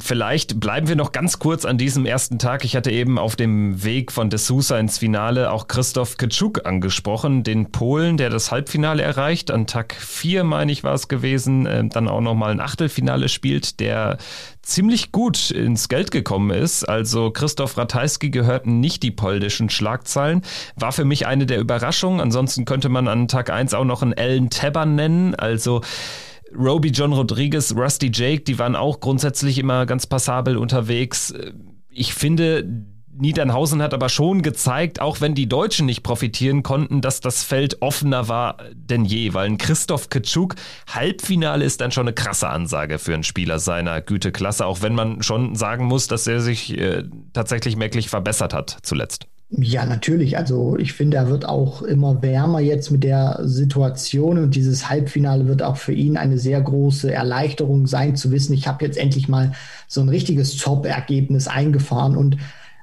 [0.00, 2.64] Vielleicht bleiben wir noch ganz kurz an diesem ersten Tag.
[2.64, 7.42] Ich hatte eben auf dem Weg von De Sousa ins Finale auch Christoph Kitschuk angesprochen,
[7.42, 9.50] den Polen, der das Halbfinale erreicht.
[9.50, 13.80] An Tag 4, meine ich, war es gewesen, äh, dann auch nochmal ein Achtelfinale spielt,
[13.80, 14.18] der
[14.62, 16.84] ziemlich gut ins Geld gekommen ist.
[16.88, 20.42] Also Christoph Ratajski gehörten nicht die polnischen Schlagzeilen.
[20.76, 22.20] War für mich eine der Überraschungen.
[22.20, 25.34] Ansonsten könnte man an Tag 1 auch noch einen Ellen Tabber nennen.
[25.34, 25.82] Also
[26.56, 31.34] Roby John Rodriguez, Rusty Jake, die waren auch grundsätzlich immer ganz passabel unterwegs.
[31.88, 32.64] Ich finde,
[33.14, 37.82] Niedernhausen hat aber schon gezeigt, auch wenn die Deutschen nicht profitieren konnten, dass das Feld
[37.82, 40.54] offener war denn je, weil ein Christoph Kitschuk
[40.88, 45.22] Halbfinale ist dann schon eine krasse Ansage für einen Spieler seiner Güteklasse, auch wenn man
[45.22, 49.26] schon sagen muss, dass er sich äh, tatsächlich merklich verbessert hat zuletzt.
[49.54, 50.38] Ja, natürlich.
[50.38, 55.46] Also ich finde, er wird auch immer wärmer jetzt mit der Situation und dieses Halbfinale
[55.46, 59.28] wird auch für ihn eine sehr große Erleichterung sein, zu wissen, ich habe jetzt endlich
[59.28, 59.52] mal
[59.88, 62.38] so ein richtiges Top-Ergebnis eingefahren und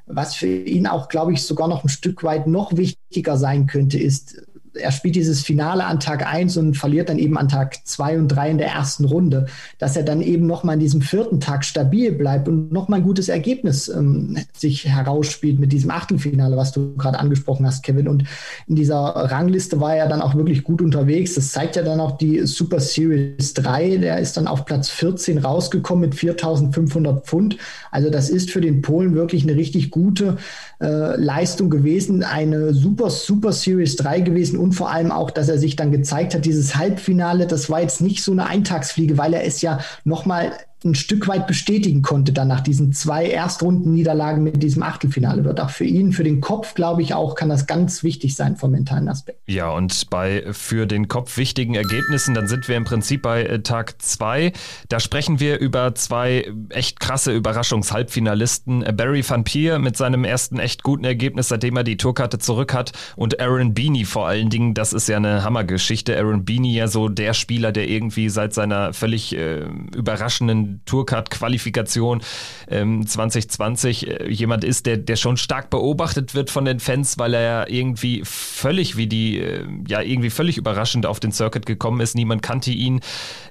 [0.05, 3.97] was für ihn auch, glaube ich, sogar noch ein Stück weit noch wichtiger sein könnte,
[3.97, 8.19] ist, er spielt dieses Finale an Tag 1 und verliert dann eben an Tag 2
[8.19, 11.65] und 3 in der ersten Runde, dass er dann eben nochmal an diesem vierten Tag
[11.65, 16.95] stabil bleibt und nochmal ein gutes Ergebnis ähm, sich herausspielt mit diesem Achtelfinale, was du
[16.95, 18.07] gerade angesprochen hast, Kevin.
[18.07, 18.23] Und
[18.67, 21.35] in dieser Rangliste war er dann auch wirklich gut unterwegs.
[21.35, 23.97] Das zeigt ja dann auch die Super Series 3.
[23.97, 27.57] Der ist dann auf Platz 14 rausgekommen mit 4500 Pfund.
[27.91, 30.37] Also das ist für den Polen wirklich eine richtig gute
[30.81, 32.23] äh, Leistung gewesen.
[32.23, 36.35] Eine super, super Series 3 gewesen und vor allem auch, dass er sich dann gezeigt
[36.35, 40.51] hat, dieses Halbfinale, das war jetzt nicht so eine Eintagsfliege, weil er es ja nochmal
[40.85, 45.43] ein Stück weit bestätigen konnte dann nach diesen zwei Erstrundenniederlagen mit diesem Achtelfinale.
[45.43, 48.55] Wird auch für ihn, für den Kopf, glaube ich, auch, kann das ganz wichtig sein
[48.55, 49.41] vom mentalen Aspekt.
[49.45, 53.61] Ja, und bei für den Kopf wichtigen Ergebnissen, dann sind wir im Prinzip bei äh,
[53.61, 54.53] Tag zwei.
[54.87, 58.83] Da sprechen wir über zwei echt krasse Überraschungshalbfinalisten.
[58.83, 62.73] Äh, Barry Van Pier mit seinem ersten echt guten Ergebnis, seitdem er die Tourkarte zurück
[62.73, 62.93] hat.
[63.17, 66.17] Und Aaron Beanie vor allen Dingen, das ist ja eine Hammergeschichte.
[66.17, 72.21] Aaron Beanie ja so der Spieler, der irgendwie seit seiner völlig äh, überraschenden Tourcard-Qualifikation
[72.69, 77.33] ähm, 2020 äh, jemand ist, der, der schon stark beobachtet wird von den Fans, weil
[77.33, 82.01] er ja irgendwie völlig wie die, äh, ja, irgendwie völlig überraschend auf den Circuit gekommen
[82.01, 82.15] ist.
[82.15, 83.01] Niemand kannte ihn,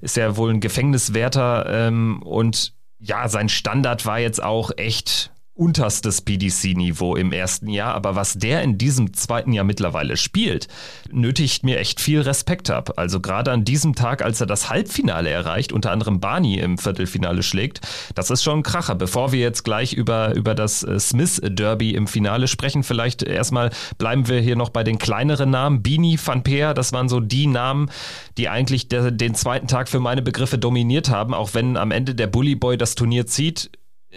[0.00, 6.22] ist ja wohl ein Gefängniswärter ähm, und ja, sein Standard war jetzt auch echt unterstes
[6.22, 10.68] PDC-Niveau im ersten Jahr, aber was der in diesem zweiten Jahr mittlerweile spielt,
[11.10, 12.92] nötigt mir echt viel Respekt ab.
[12.96, 17.42] Also gerade an diesem Tag, als er das Halbfinale erreicht, unter anderem Barney im Viertelfinale
[17.42, 17.80] schlägt,
[18.14, 18.94] das ist schon ein Kracher.
[18.94, 23.70] Bevor wir jetzt gleich über, über das äh, Smith Derby im Finale sprechen, vielleicht erstmal
[23.98, 25.82] bleiben wir hier noch bei den kleineren Namen.
[25.82, 27.90] Bini, Van Peer, das waren so die Namen,
[28.36, 32.14] die eigentlich der, den zweiten Tag für meine Begriffe dominiert haben, auch wenn am Ende
[32.14, 33.70] der Bully Boy das Turnier zieht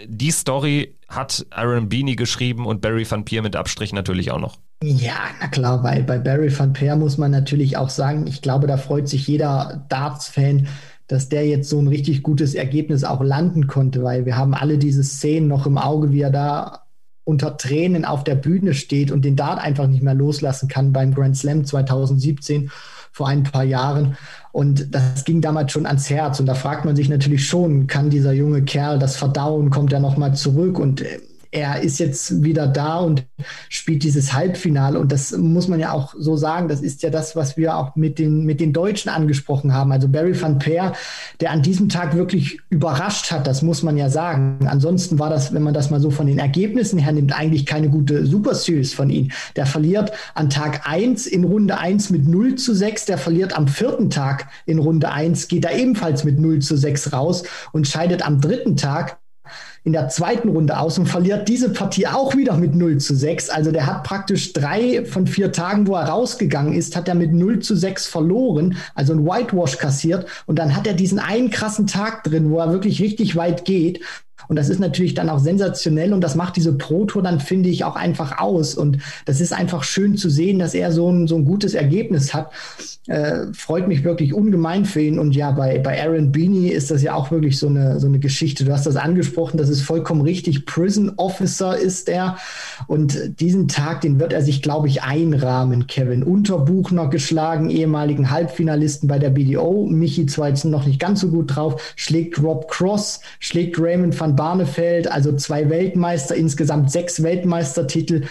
[0.06, 4.58] die Story hat Aaron Beanie geschrieben und Barry Van Peer mit Abstrich natürlich auch noch.
[4.82, 8.66] Ja, na klar, weil bei Barry Van Peer muss man natürlich auch sagen, ich glaube,
[8.66, 10.66] da freut sich jeder Darts-Fan,
[11.06, 14.78] dass der jetzt so ein richtig gutes Ergebnis auch landen konnte, weil wir haben alle
[14.78, 16.82] diese Szenen noch im Auge, wie er da
[17.24, 21.14] unter Tränen auf der Bühne steht und den Dart einfach nicht mehr loslassen kann beim
[21.14, 22.70] Grand Slam 2017
[23.12, 24.16] vor ein paar Jahren.
[24.52, 26.38] Und das ging damals schon ans Herz.
[26.38, 29.70] Und da fragt man sich natürlich schon, kann dieser junge Kerl das verdauen?
[29.70, 30.78] Kommt er nochmal zurück?
[30.78, 31.20] Und äh,
[31.52, 33.26] er ist jetzt wieder da und
[33.68, 34.98] spielt dieses Halbfinale.
[34.98, 36.66] Und das muss man ja auch so sagen.
[36.66, 39.92] Das ist ja das, was wir auch mit den, mit den Deutschen angesprochen haben.
[39.92, 40.94] Also Barry van Peer,
[41.40, 44.66] der an diesem Tag wirklich überrascht hat, das muss man ja sagen.
[44.66, 47.90] Ansonsten war das, wenn man das mal so von den Ergebnissen her nimmt, eigentlich keine
[47.90, 49.30] gute Super Series von ihm.
[49.54, 53.04] Der verliert an Tag 1 in Runde 1 mit 0 zu 6.
[53.04, 57.12] Der verliert am vierten Tag in Runde 1, geht er ebenfalls mit 0 zu 6
[57.12, 59.18] raus und scheidet am dritten Tag
[59.84, 63.50] in der zweiten Runde aus und verliert diese Partie auch wieder mit 0 zu 6.
[63.50, 67.32] Also der hat praktisch drei von vier Tagen, wo er rausgegangen ist, hat er mit
[67.32, 70.26] 0 zu 6 verloren, also ein Whitewash kassiert.
[70.46, 74.00] Und dann hat er diesen einen krassen Tag drin, wo er wirklich richtig weit geht.
[74.48, 77.84] Und das ist natürlich dann auch sensationell und das macht diese Pro-Tour dann, finde ich,
[77.84, 78.74] auch einfach aus.
[78.74, 82.34] Und das ist einfach schön zu sehen, dass er so ein, so ein gutes Ergebnis
[82.34, 82.50] hat.
[83.08, 85.18] Äh, freut mich wirklich ungemein für ihn.
[85.18, 88.18] Und ja, bei, bei Aaron Beanie ist das ja auch wirklich so eine, so eine
[88.18, 88.64] Geschichte.
[88.64, 90.66] Du hast das angesprochen, das ist vollkommen richtig.
[90.66, 92.36] Prison Officer ist er.
[92.86, 96.22] Und diesen Tag, den wird er sich, glaube ich, einrahmen, Kevin.
[96.22, 99.86] Unterbuchner geschlagen, ehemaligen Halbfinalisten bei der BDO.
[99.86, 104.31] Michi zwar jetzt noch nicht ganz so gut drauf, schlägt Rob Cross, schlägt Raymond van
[104.32, 108.24] Barnefeld, also zwei Weltmeister, insgesamt sechs Weltmeistertitel.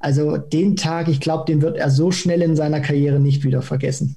[0.00, 3.62] Also den Tag, ich glaube, den wird er so schnell in seiner Karriere nicht wieder
[3.62, 4.16] vergessen.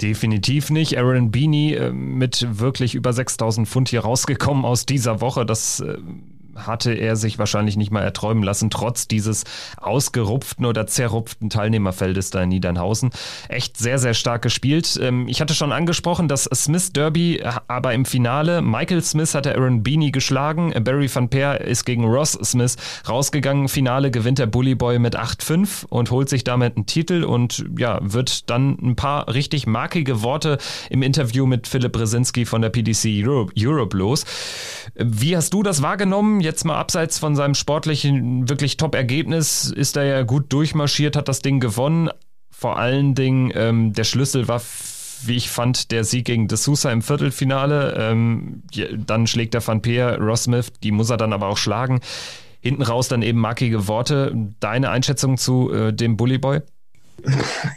[0.00, 0.96] Definitiv nicht.
[0.96, 5.44] Aaron Beanie äh, mit wirklich über 6000 Pfund hier rausgekommen aus dieser Woche.
[5.44, 5.98] Das äh,
[6.66, 9.44] hatte er sich wahrscheinlich nicht mal erträumen lassen, trotz dieses
[9.76, 13.10] ausgerupften oder zerrupften Teilnehmerfeldes da in Niedernhausen.
[13.48, 14.98] Echt sehr, sehr stark gespielt.
[15.02, 19.54] Ähm, ich hatte schon angesprochen, das Smith Derby, äh, aber im Finale, Michael Smith hatte
[19.54, 22.76] Aaron Beanie geschlagen, Barry van Peer ist gegen Ross Smith
[23.08, 23.68] rausgegangen.
[23.68, 27.98] Finale gewinnt der Bully Boy mit 8-5 und holt sich damit einen Titel und ja,
[28.02, 33.06] wird dann ein paar richtig markige Worte im Interview mit Philipp Brzezinski von der PDC
[33.24, 34.24] Europe, Europe los.
[34.94, 36.40] Wie hast du das wahrgenommen?
[36.50, 41.42] Jetzt mal abseits von seinem sportlichen, wirklich Top-Ergebnis ist er ja gut durchmarschiert, hat das
[41.42, 42.10] Ding gewonnen.
[42.50, 44.60] Vor allen Dingen ähm, der Schlüssel war
[45.22, 47.94] wie ich fand, der Sieg gegen De Sousa im Viertelfinale.
[47.96, 48.64] Ähm,
[48.96, 52.00] dann schlägt der Van Peer Ross Smith, die muss er dann aber auch schlagen.
[52.58, 54.34] hinten raus dann eben markige Worte.
[54.58, 56.62] Deine Einschätzung zu äh, dem Bully Boy?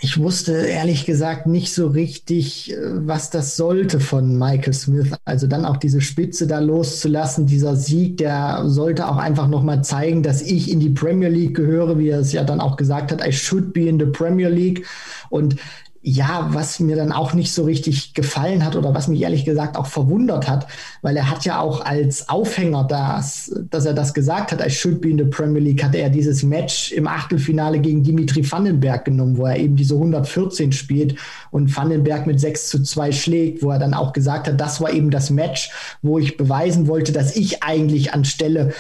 [0.01, 2.77] Ich wusste ehrlich gesagt nicht so richtig, äh,
[3.07, 5.11] was das sollte von Michael Smith.
[5.25, 10.23] Also dann auch diese Spitze da loszulassen, dieser Sieg, der sollte auch einfach nochmal zeigen,
[10.23, 13.25] dass ich in die Premier League gehöre, wie er es ja dann auch gesagt hat,
[13.25, 14.85] I should be in the Premier League.
[15.29, 15.55] Und
[16.05, 19.77] ja, was mir dann auch nicht so richtig gefallen hat oder was mich ehrlich gesagt
[19.77, 20.67] auch verwundert hat,
[21.01, 24.99] weil er hat ja auch als Aufhänger das, dass er das gesagt hat, I should
[24.99, 29.37] be in the Premier League, hatte er dieses Match im Achtelfinale gegen Dimitri Vandenberg genommen,
[29.37, 31.15] wo er eben diese 114 spielt
[31.51, 34.91] und Vandenberg mit 6 zu 2 schlägt, wo er dann auch gesagt hat, das war
[34.91, 38.73] eben das Match, wo ich beweisen wollte, dass ich eigentlich anstelle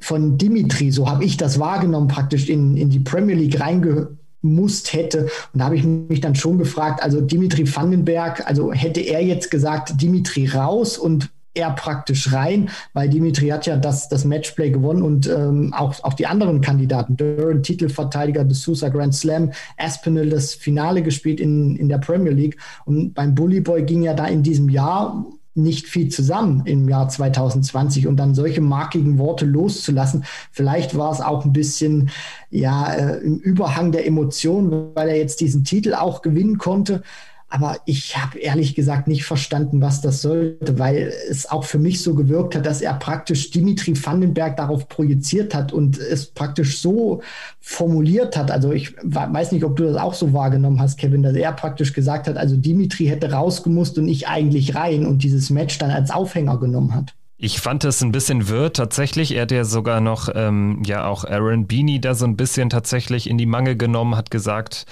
[0.00, 4.92] von Dimitri, so habe ich das wahrgenommen, praktisch in, in die Premier League reingehört musst
[4.92, 5.28] hätte.
[5.52, 9.50] Und da habe ich mich dann schon gefragt, also Dimitri Vandenberg, also hätte er jetzt
[9.50, 15.02] gesagt, Dimitri raus und er praktisch rein, weil Dimitri hat ja das, das Matchplay gewonnen
[15.02, 20.54] und ähm, auch, auch die anderen Kandidaten, Duran, Titelverteidiger des Sousa Grand Slam, Aspinall das
[20.54, 24.42] Finale gespielt in, in der Premier League und beim Bully Boy ging ja da in
[24.42, 30.24] diesem Jahr nicht viel zusammen im Jahr 2020 und dann solche markigen Worte loszulassen.
[30.52, 32.10] Vielleicht war es auch ein bisschen
[32.50, 37.02] ja äh, im Überhang der Emotionen, weil er jetzt diesen Titel auch gewinnen konnte.
[37.50, 42.02] Aber ich habe ehrlich gesagt nicht verstanden, was das sollte, weil es auch für mich
[42.02, 47.22] so gewirkt hat, dass er praktisch Dimitri Vandenberg darauf projiziert hat und es praktisch so
[47.60, 48.50] formuliert hat.
[48.50, 51.94] Also ich weiß nicht, ob du das auch so wahrgenommen hast, Kevin, dass er praktisch
[51.94, 56.10] gesagt hat, also Dimitri hätte rausgemusst und ich eigentlich rein und dieses Match dann als
[56.10, 57.14] Aufhänger genommen hat.
[57.40, 59.34] Ich fand es ein bisschen wirr tatsächlich.
[59.34, 63.30] Er hat ja sogar noch ähm, ja auch Aaron Beanie da so ein bisschen tatsächlich
[63.30, 64.86] in die Mangel genommen, hat gesagt,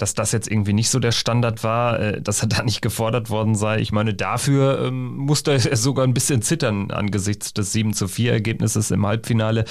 [0.00, 3.30] dass das jetzt irgendwie nicht so der Standard war, äh, dass er da nicht gefordert
[3.30, 3.78] worden sei.
[3.80, 8.32] Ich meine, dafür ähm, musste er sogar ein bisschen zittern angesichts des 7 zu 4
[8.32, 9.64] Ergebnisses im Halbfinale.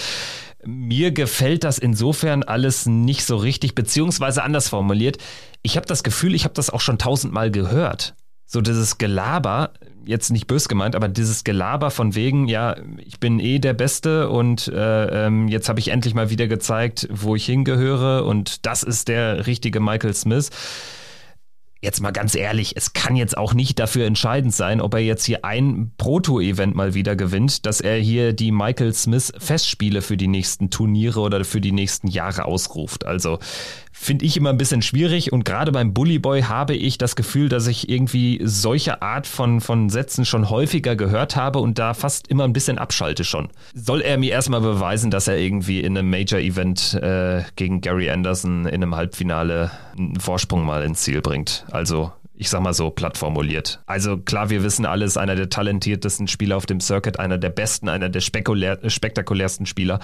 [0.65, 5.17] Mir gefällt das insofern alles nicht so richtig, beziehungsweise anders formuliert.
[5.61, 8.15] Ich habe das Gefühl, ich habe das auch schon tausendmal gehört
[8.51, 9.73] so dieses Gelaber,
[10.05, 14.27] jetzt nicht bös gemeint, aber dieses Gelaber von wegen, ja, ich bin eh der Beste
[14.27, 18.81] und äh, ähm, jetzt habe ich endlich mal wieder gezeigt, wo ich hingehöre und das
[18.81, 20.49] ist der richtige Michael Smith
[21.81, 25.23] jetzt mal ganz ehrlich, es kann jetzt auch nicht dafür entscheidend sein, ob er jetzt
[25.23, 30.27] hier ein Proto-Event mal wieder gewinnt, dass er hier die Michael Smith Festspiele für die
[30.27, 33.05] nächsten Turniere oder für die nächsten Jahre ausruft.
[33.05, 33.39] Also
[33.99, 37.49] finde ich immer ein bisschen schwierig und gerade beim Bully Boy habe ich das Gefühl,
[37.49, 42.27] dass ich irgendwie solche Art von, von Sätzen schon häufiger gehört habe und da fast
[42.27, 43.49] immer ein bisschen abschalte schon.
[43.73, 48.65] Soll er mir erstmal beweisen, dass er irgendwie in einem Major-Event äh, gegen Gary Anderson
[48.65, 51.65] in einem Halbfinale einen Vorsprung mal ins Ziel bringt?
[51.71, 53.81] Also ich sag mal so platt formuliert.
[53.85, 57.89] Also klar, wir wissen alles, einer der talentiertesten Spieler auf dem Circuit, einer der besten,
[57.89, 59.99] einer der spektakulärsten Spieler.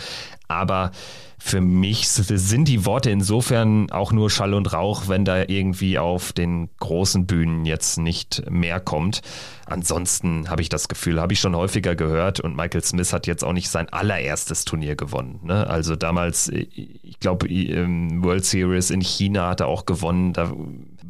[0.50, 0.92] Aber
[1.38, 6.34] für mich sind die Worte insofern auch nur Schall und Rauch, wenn da irgendwie auf
[6.34, 9.22] den großen Bühnen jetzt nicht mehr kommt.
[9.66, 13.46] Ansonsten habe ich das Gefühl, habe ich schon häufiger gehört und Michael Smith hat jetzt
[13.46, 15.40] auch nicht sein allererstes Turnier gewonnen.
[15.44, 15.68] Ne?
[15.68, 20.34] Also damals, ich glaube, World Series in China hat er auch gewonnen.
[20.34, 20.52] Da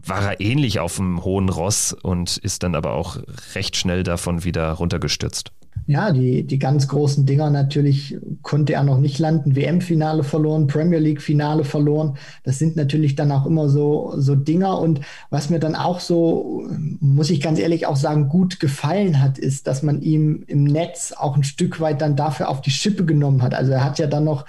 [0.05, 3.17] war er ähnlich auf dem hohen Ross und ist dann aber auch
[3.55, 5.51] recht schnell davon wieder runtergestürzt.
[5.87, 9.55] Ja, die, die ganz großen Dinger natürlich konnte er noch nicht landen.
[9.55, 12.17] WM-Finale verloren, Premier League-Finale verloren.
[12.43, 14.79] Das sind natürlich dann auch immer so, so Dinger.
[14.79, 16.67] Und was mir dann auch so,
[16.99, 21.13] muss ich ganz ehrlich auch sagen, gut gefallen hat, ist, dass man ihm im Netz
[21.15, 23.53] auch ein Stück weit dann dafür auf die Schippe genommen hat.
[23.53, 24.45] Also er hat ja dann noch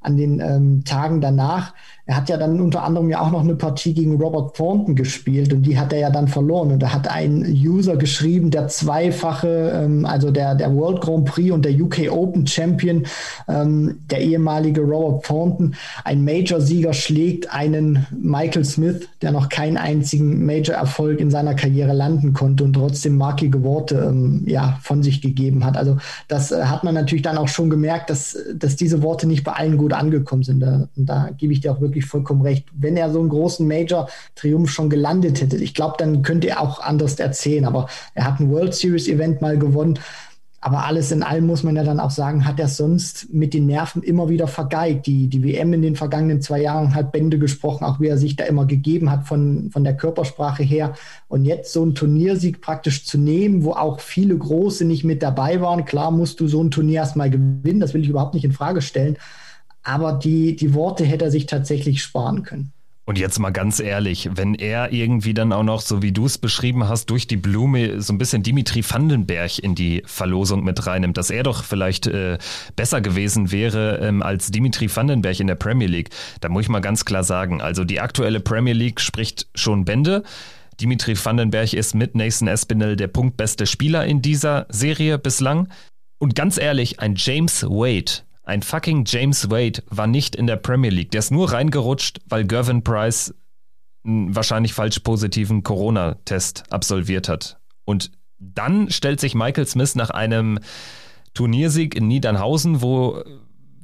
[0.00, 1.74] an den ähm, Tagen danach
[2.08, 5.52] er hat ja dann unter anderem ja auch noch eine Partie gegen Robert Thornton gespielt
[5.52, 6.72] und die hat er ja dann verloren.
[6.72, 11.50] Und da hat ein User geschrieben, der zweifache, ähm, also der, der World Grand Prix
[11.50, 13.04] und der UK Open Champion,
[13.46, 20.46] ähm, der ehemalige Robert Thornton, ein Major-Sieger schlägt einen Michael Smith, der noch keinen einzigen
[20.46, 25.62] Major-Erfolg in seiner Karriere landen konnte und trotzdem markige Worte ähm, ja, von sich gegeben
[25.62, 25.76] hat.
[25.76, 29.44] Also das äh, hat man natürlich dann auch schon gemerkt, dass, dass diese Worte nicht
[29.44, 30.60] bei allen gut angekommen sind.
[30.60, 32.66] Da, und da gebe ich dir auch wirklich wirklich vollkommen recht.
[32.72, 36.80] Wenn er so einen großen Major-Triumph schon gelandet hätte, ich glaube, dann könnte er auch
[36.80, 37.64] anders erzählen.
[37.64, 39.98] Aber er hat ein World Series-Event mal gewonnen.
[40.60, 43.66] Aber alles in allem muss man ja dann auch sagen, hat er sonst mit den
[43.66, 45.06] Nerven immer wieder vergeigt.
[45.06, 48.34] Die, die WM in den vergangenen zwei Jahren hat Bände gesprochen, auch wie er sich
[48.34, 50.94] da immer gegeben hat von, von der Körpersprache her.
[51.28, 55.60] Und jetzt so einen Turniersieg praktisch zu nehmen, wo auch viele Große nicht mit dabei
[55.60, 55.84] waren.
[55.84, 58.82] Klar musst du so ein Turnier erstmal gewinnen, das will ich überhaupt nicht in Frage
[58.82, 59.16] stellen
[59.88, 62.72] aber die, die Worte hätte er sich tatsächlich sparen können.
[63.06, 66.36] Und jetzt mal ganz ehrlich, wenn er irgendwie dann auch noch, so wie du es
[66.36, 71.16] beschrieben hast, durch die Blume so ein bisschen Dimitri Vandenberg in die Verlosung mit reinnimmt,
[71.16, 72.36] dass er doch vielleicht äh,
[72.76, 76.10] besser gewesen wäre ähm, als Dimitri Vandenberg in der Premier League,
[76.42, 80.22] da muss ich mal ganz klar sagen, also die aktuelle Premier League spricht schon Bände.
[80.78, 85.68] Dimitri Vandenberg ist mit Nathan Espinel der punktbeste Spieler in dieser Serie bislang.
[86.18, 90.90] Und ganz ehrlich, ein James Wade ein fucking James Wade war nicht in der Premier
[90.90, 91.10] League.
[91.10, 93.34] Der ist nur reingerutscht, weil Gervin Price
[94.04, 97.60] einen wahrscheinlich falsch positiven Corona-Test absolviert hat.
[97.84, 100.60] Und dann stellt sich Michael Smith nach einem
[101.34, 103.22] Turniersieg in Niedernhausen, wo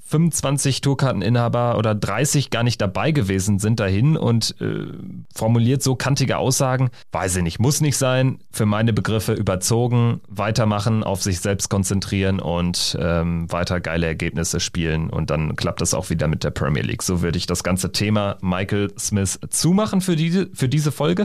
[0.07, 4.87] 25 Tourkarteninhaber oder 30 gar nicht dabei gewesen sind dahin und äh,
[5.35, 6.91] formuliert so kantige Aussagen.
[7.11, 8.39] Weiß ich nicht, muss nicht sein.
[8.53, 15.09] Für meine Begriffe überzogen, weitermachen, auf sich selbst konzentrieren und ähm, weiter geile Ergebnisse spielen
[15.09, 17.03] und dann klappt das auch wieder mit der Premier League.
[17.03, 21.25] So würde ich das ganze Thema Michael Smith zumachen für, die, für diese Folge.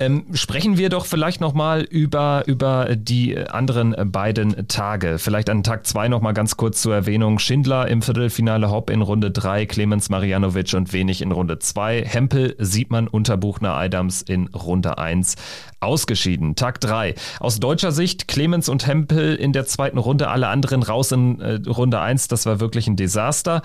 [0.00, 5.18] Ähm, sprechen wir doch vielleicht nochmal über, über die anderen beiden Tage.
[5.18, 7.40] Vielleicht an Tag zwei nochmal ganz kurz zur Erwähnung.
[7.40, 12.04] Schindler im Viertelfinale Hopp in Runde drei, Clemens Marianovic und Wenig in Runde zwei.
[12.04, 15.36] Hempel sieht man unter Buchner Adams in Runde eins
[15.80, 16.56] ausgeschieden.
[16.56, 17.14] Tag drei.
[17.40, 21.60] Aus deutscher Sicht Clemens und Hempel in der zweiten Runde, alle anderen raus in äh,
[21.68, 22.28] Runde eins.
[22.28, 23.62] Das war wirklich ein Desaster.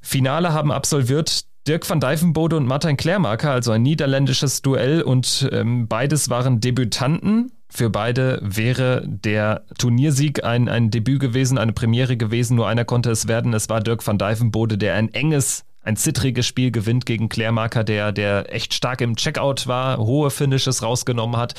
[0.00, 5.86] Finale haben absolviert Dirk van Dijvenbode und Martin Klärmarker, also ein niederländisches Duell und ähm,
[5.86, 7.52] beides waren Debütanten.
[7.74, 12.54] Für beide wäre der Turniersieg ein, ein Debüt gewesen, eine Premiere gewesen.
[12.54, 13.54] Nur einer konnte es werden.
[13.54, 18.12] Es war Dirk van Dijvenbode, der ein enges ein zittriges Spiel gewinnt gegen Klärmarker, der,
[18.12, 21.54] der echt stark im Checkout war, hohe Finishes rausgenommen hat.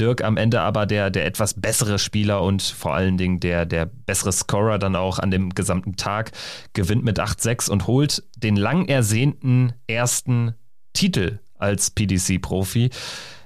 [0.00, 3.84] Dirk am Ende aber der, der etwas bessere Spieler und vor allen Dingen der, der
[3.84, 6.32] bessere Scorer dann auch an dem gesamten Tag,
[6.72, 10.54] gewinnt mit 8-6 und holt den lang ersehnten ersten
[10.94, 12.90] Titel als PDC-Profi.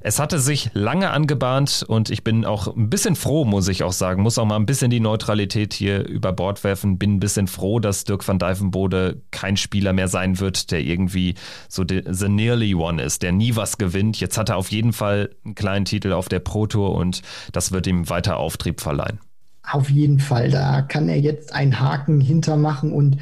[0.04, 3.92] Es hatte sich lange angebahnt und ich bin auch ein bisschen froh, muss ich auch
[3.92, 4.22] sagen.
[4.22, 6.98] Muss auch mal ein bisschen die Neutralität hier über Bord werfen.
[6.98, 11.34] Bin ein bisschen froh, dass Dirk van Dijvenbode kein Spieler mehr sein wird, der irgendwie
[11.68, 14.18] so the nearly one ist, der nie was gewinnt.
[14.18, 17.70] Jetzt hat er auf jeden Fall einen kleinen Titel auf der Pro Tour und das
[17.70, 19.20] wird ihm weiter Auftrieb verleihen.
[19.70, 23.18] Auf jeden Fall, da kann er jetzt einen Haken hintermachen und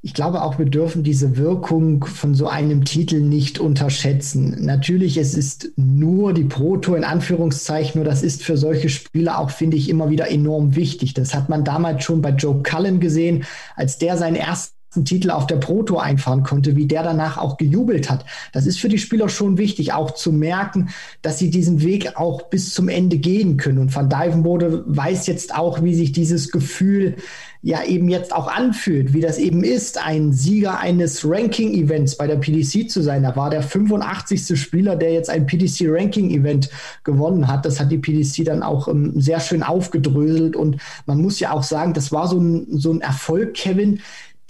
[0.00, 4.64] ich glaube auch, wir dürfen diese Wirkung von so einem Titel nicht unterschätzen.
[4.64, 9.50] Natürlich, es ist nur die Pro-Tour in Anführungszeichen, nur das ist für solche Spieler auch,
[9.50, 11.14] finde ich, immer wieder enorm wichtig.
[11.14, 13.44] Das hat man damals schon bei Joe Cullen gesehen,
[13.74, 18.10] als der seinen ersten Titel auf der Proto einfahren konnte, wie der danach auch gejubelt
[18.10, 18.24] hat.
[18.52, 20.88] Das ist für die Spieler schon wichtig, auch zu merken,
[21.22, 23.78] dass sie diesen Weg auch bis zum Ende gehen können.
[23.78, 27.16] Und Van Dijvenbode weiß jetzt auch, wie sich dieses Gefühl
[27.60, 32.36] ja eben jetzt auch anfühlt, wie das eben ist, ein Sieger eines Ranking-Events bei der
[32.36, 33.24] PDC zu sein.
[33.24, 34.58] Da war der 85.
[34.58, 36.70] Spieler, der jetzt ein PDC-Ranking-Event
[37.02, 37.66] gewonnen hat.
[37.66, 41.64] Das hat die PDC dann auch ähm, sehr schön aufgedröselt und man muss ja auch
[41.64, 44.00] sagen, das war so ein, so ein Erfolg, Kevin,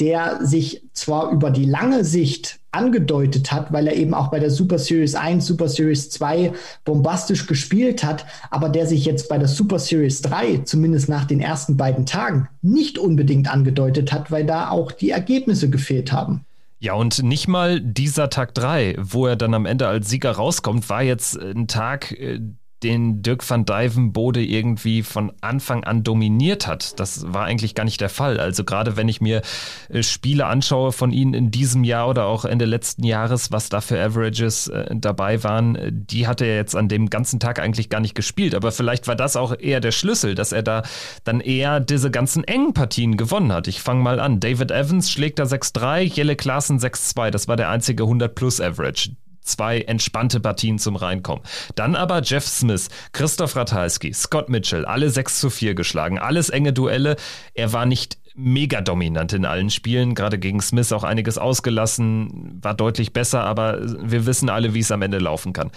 [0.00, 4.50] der sich zwar über die lange Sicht angedeutet hat, weil er eben auch bei der
[4.50, 6.52] Super Series 1, Super Series 2
[6.84, 11.40] bombastisch gespielt hat, aber der sich jetzt bei der Super Series 3, zumindest nach den
[11.40, 16.44] ersten beiden Tagen, nicht unbedingt angedeutet hat, weil da auch die Ergebnisse gefehlt haben.
[16.80, 20.88] Ja, und nicht mal dieser Tag 3, wo er dann am Ende als Sieger rauskommt,
[20.88, 22.38] war jetzt ein Tag, äh,
[22.82, 26.98] den Dirk van Dijvenbode irgendwie von Anfang an dominiert hat.
[27.00, 28.38] Das war eigentlich gar nicht der Fall.
[28.38, 29.42] Also gerade wenn ich mir
[29.88, 33.80] äh, Spiele anschaue von ihnen in diesem Jahr oder auch Ende letzten Jahres, was da
[33.80, 37.88] für Averages äh, dabei waren, äh, die hat er jetzt an dem ganzen Tag eigentlich
[37.88, 38.54] gar nicht gespielt.
[38.54, 40.82] Aber vielleicht war das auch eher der Schlüssel, dass er da
[41.24, 43.66] dann eher diese ganzen engen Partien gewonnen hat.
[43.66, 44.40] Ich fange mal an.
[44.40, 47.30] David Evans schlägt da 6-3, Jelle Klaassen 6-2.
[47.30, 49.10] Das war der einzige 100-Plus-Average
[49.48, 51.42] zwei entspannte Partien zum Reinkommen.
[51.74, 56.72] Dann aber Jeff Smith, Christoph Ratajski, Scott Mitchell, alle 6 zu 4 geschlagen, alles enge
[56.72, 57.16] Duelle.
[57.54, 62.74] Er war nicht mega dominant in allen Spielen, gerade gegen Smith auch einiges ausgelassen, war
[62.74, 65.72] deutlich besser, aber wir wissen alle, wie es am Ende laufen kann.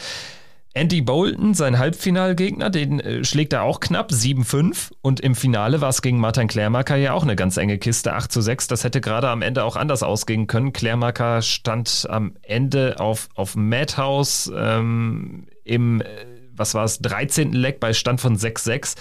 [0.74, 5.90] Andy Bolton, sein Halbfinalgegner, den äh, schlägt er auch knapp 7-5 und im Finale war
[5.90, 8.68] es gegen Martin Klärmarker ja auch eine ganz enge Kiste, 8 zu 6.
[8.68, 10.72] Das hätte gerade am Ende auch anders ausgehen können.
[10.72, 16.06] Klärmarker stand am Ende auf, auf Madhouse ähm, im, äh,
[16.54, 17.52] was war es, 13.
[17.52, 18.96] Leck bei Stand von 6-6.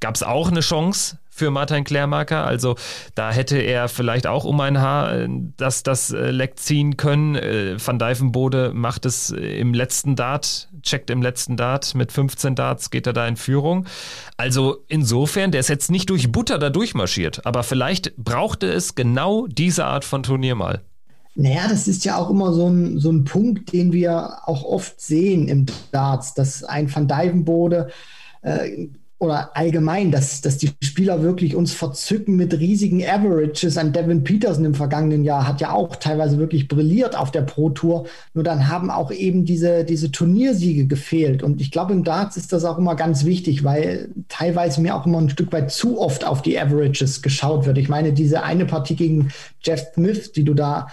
[0.00, 2.46] Gab es auch eine Chance für Martin Klärmarker.
[2.46, 2.76] Also
[3.16, 7.34] da hätte er vielleicht auch um ein Haar äh, das, das äh, Leck ziehen können.
[7.34, 12.90] Äh, Van Dijvenbode macht es im letzten Dart, checkt im letzten Dart mit 15 Darts,
[12.90, 13.86] geht er da in Führung.
[14.36, 19.48] Also insofern, der ist jetzt nicht durch Butter da durchmarschiert, aber vielleicht brauchte es genau
[19.48, 20.82] diese Art von Turnier mal.
[21.34, 25.00] Naja, das ist ja auch immer so ein, so ein Punkt, den wir auch oft
[25.00, 27.88] sehen im Darts, dass ein Van Dijvenbode
[28.42, 28.86] äh,
[29.18, 33.78] oder allgemein, dass, dass die Spieler wirklich uns verzücken mit riesigen Averages.
[33.78, 37.70] An Devin Peterson im vergangenen Jahr hat ja auch teilweise wirklich brilliert auf der Pro
[37.70, 38.06] Tour.
[38.34, 41.42] Nur dann haben auch eben diese, diese Turniersiege gefehlt.
[41.42, 45.06] Und ich glaube, im Darts ist das auch immer ganz wichtig, weil teilweise mir auch
[45.06, 47.78] immer ein Stück weit zu oft auf die Averages geschaut wird.
[47.78, 49.30] Ich meine, diese eine Partie gegen
[49.62, 50.88] Jeff Smith, die du da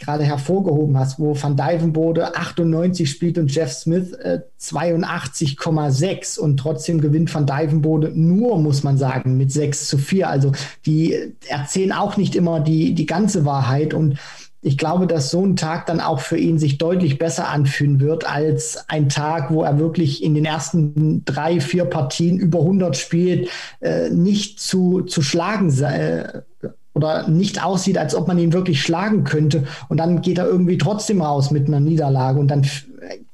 [0.00, 7.00] gerade hervorgehoben hast, wo Van Dijvenbode 98 spielt und Jeff Smith äh, 82,6 und trotzdem
[7.00, 10.28] gewinnt Van Dijvenbode nur, muss man sagen, mit 6 zu 4.
[10.28, 10.52] Also
[10.86, 14.18] die erzählen auch nicht immer die, die ganze Wahrheit und
[14.62, 18.28] ich glaube, dass so ein Tag dann auch für ihn sich deutlich besser anfühlen wird
[18.28, 23.48] als ein Tag, wo er wirklich in den ersten drei, vier Partien über 100 spielt,
[23.80, 26.42] äh, nicht zu, zu schlagen äh,
[26.94, 29.64] oder nicht aussieht, als ob man ihn wirklich schlagen könnte.
[29.88, 32.38] Und dann geht er irgendwie trotzdem raus mit einer Niederlage.
[32.40, 32.66] Und dann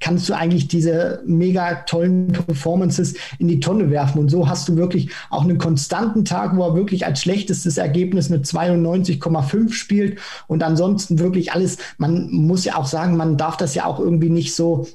[0.01, 4.21] kannst du eigentlich diese mega tollen Performances in die Tonne werfen.
[4.21, 8.31] Und so hast du wirklich auch einen konstanten Tag, wo er wirklich als schlechtestes Ergebnis
[8.31, 10.19] eine 92,5 spielt.
[10.47, 14.31] Und ansonsten wirklich alles, man muss ja auch sagen, man darf das ja auch irgendwie
[14.31, 14.87] nicht so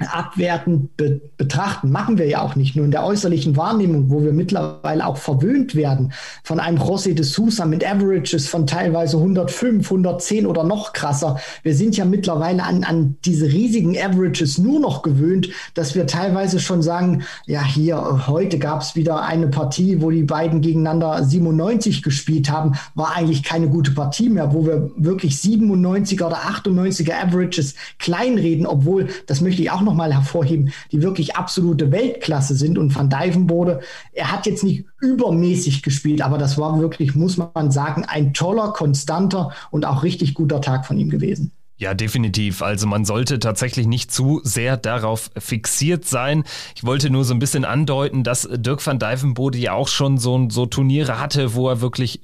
[0.00, 1.90] abwertend be betrachten.
[1.90, 5.74] Machen wir ja auch nicht nur in der äußerlichen Wahrnehmung, wo wir mittlerweile auch verwöhnt
[5.74, 11.38] werden von einem José de Sousa mit Averages von teilweise 105, 110 oder noch krasser.
[11.62, 16.60] Wir sind ja mittlerweile an, an diese riesigen Averages nur noch gewöhnt, dass wir teilweise
[16.60, 22.02] schon sagen, ja, hier, heute gab es wieder eine Partie, wo die beiden gegeneinander 97
[22.02, 27.74] gespielt haben, war eigentlich keine gute Partie mehr, wo wir wirklich 97er oder 98er Averages
[27.98, 32.78] kleinreden, obwohl, das möchte ich auch noch nochmal hervorheben, die wirklich absolute Weltklasse sind.
[32.78, 33.80] Und Van Dijvenbode,
[34.12, 38.72] er hat jetzt nicht übermäßig gespielt, aber das war wirklich, muss man sagen, ein toller,
[38.72, 41.52] konstanter und auch richtig guter Tag von ihm gewesen.
[41.80, 42.60] Ja, definitiv.
[42.60, 46.42] Also man sollte tatsächlich nicht zu sehr darauf fixiert sein.
[46.74, 50.48] Ich wollte nur so ein bisschen andeuten, dass Dirk van Dijvenbode ja auch schon so,
[50.50, 52.20] so Turniere hatte, wo er wirklich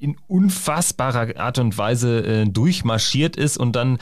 [0.00, 3.98] in unfassbarer Art und Weise äh, durchmarschiert ist und dann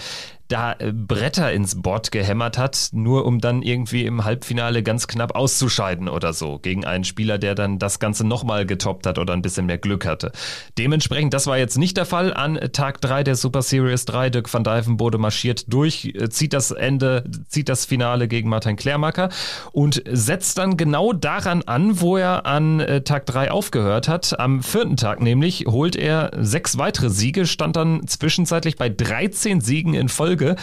[0.49, 5.35] da äh, Bretter ins Board gehämmert hat, nur um dann irgendwie im Halbfinale ganz knapp
[5.35, 9.43] auszuscheiden oder so gegen einen Spieler, der dann das Ganze nochmal getoppt hat oder ein
[9.43, 10.33] bisschen mehr Glück hatte.
[10.79, 12.35] Dementsprechend, das war jetzt nicht der Fall.
[12.35, 16.71] An Tag 3 der Super Series 3, Dirk van Dijvenbode marschiert durch, äh, zieht das
[16.71, 19.31] Ende, zieht das Finale gegen Martin Klärmacker
[19.73, 24.39] und setzt dann genau daran an, wo er an äh, Tag 3 aufgehört hat.
[24.39, 29.95] Am vierten Tag nämlich holt er sechs weitere Siege, stand dann zwischenzeitlich bei 13 Siegen
[29.95, 30.57] in Folge Folge.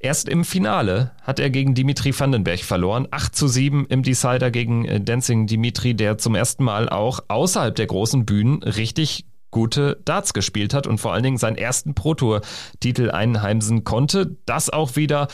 [0.00, 3.08] Erst im Finale hat er gegen Dimitri Vandenberg verloren.
[3.10, 7.74] 8 zu 7 im Decider gegen äh, Dancing Dimitri, der zum ersten Mal auch außerhalb
[7.74, 13.10] der großen Bühnen richtig gute Darts gespielt hat und vor allen Dingen seinen ersten Pro-Tour-Titel
[13.10, 14.36] einheimsen konnte.
[14.46, 15.26] Das auch wieder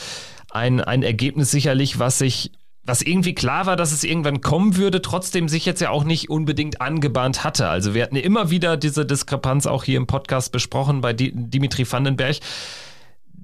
[0.49, 2.51] ein, ein Ergebnis sicherlich, was sich
[2.87, 6.29] was irgendwie klar war, dass es irgendwann kommen würde, trotzdem sich jetzt ja auch nicht
[6.29, 7.67] unbedingt angebahnt hatte.
[7.67, 12.37] Also wir hatten immer wieder diese Diskrepanz auch hier im Podcast besprochen bei Dimitri Vandenberg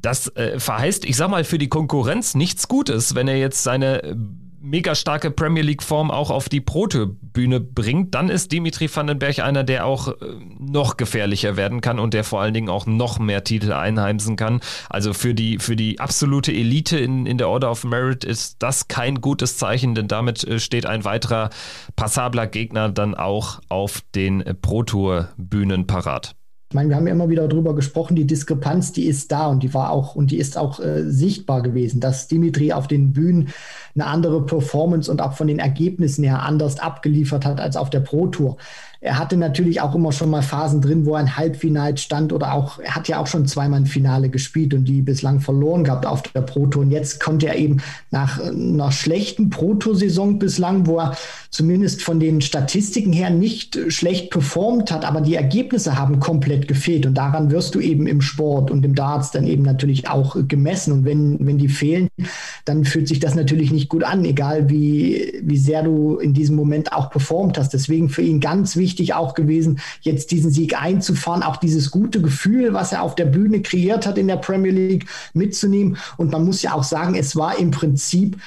[0.01, 4.03] das äh, verheißt, ich sag mal, für die Konkurrenz nichts Gutes, wenn er jetzt seine
[4.03, 4.15] äh,
[4.61, 9.63] mega starke Premier League Form auch auf die Proto-Bühne bringt, dann ist Dimitri Vandenberg einer,
[9.63, 10.13] der auch äh,
[10.59, 14.61] noch gefährlicher werden kann und der vor allen Dingen auch noch mehr Titel einheimsen kann.
[14.89, 18.87] Also für die, für die absolute Elite in, in der Order of Merit ist das
[18.87, 21.49] kein gutes Zeichen, denn damit äh, steht ein weiterer
[21.95, 26.35] passabler Gegner dann auch auf den Pro-Tour-Bühnen parat.
[26.71, 29.61] Ich meine, wir haben ja immer wieder darüber gesprochen, die Diskrepanz, die ist da und
[29.61, 33.49] die war auch und die ist auch äh, sichtbar gewesen, dass Dimitri auf den Bühnen
[33.93, 37.99] eine andere Performance und auch von den Ergebnissen her anders abgeliefert hat als auf der
[37.99, 38.55] Pro Tour.
[39.03, 42.53] Er hatte natürlich auch immer schon mal Phasen drin, wo er ein Halbfinale stand oder
[42.53, 46.05] auch, er hat ja auch schon zweimal ein Finale gespielt und die bislang verloren gehabt
[46.05, 46.83] auf der Pro Tour.
[46.83, 47.81] Und jetzt konnte er eben
[48.11, 51.17] nach einer schlechten Pro Tour Saison bislang, wo er
[51.49, 57.07] zumindest von den Statistiken her nicht schlecht performt hat, aber die Ergebnisse haben komplett gefehlt.
[57.07, 60.93] Und daran wirst du eben im Sport und im Darts dann eben natürlich auch gemessen.
[60.93, 62.07] Und wenn, wenn die fehlen,
[62.65, 66.55] dann fühlt sich das natürlich nicht gut an, egal wie, wie sehr du in diesem
[66.55, 67.73] Moment auch performt hast.
[67.73, 72.21] Deswegen für ihn ganz wichtig, wichtig auch gewesen, jetzt diesen Sieg einzufahren, auch dieses gute
[72.21, 75.97] Gefühl, was er auf der Bühne kreiert hat in der Premier League mitzunehmen.
[76.17, 78.37] Und man muss ja auch sagen, es war im Prinzip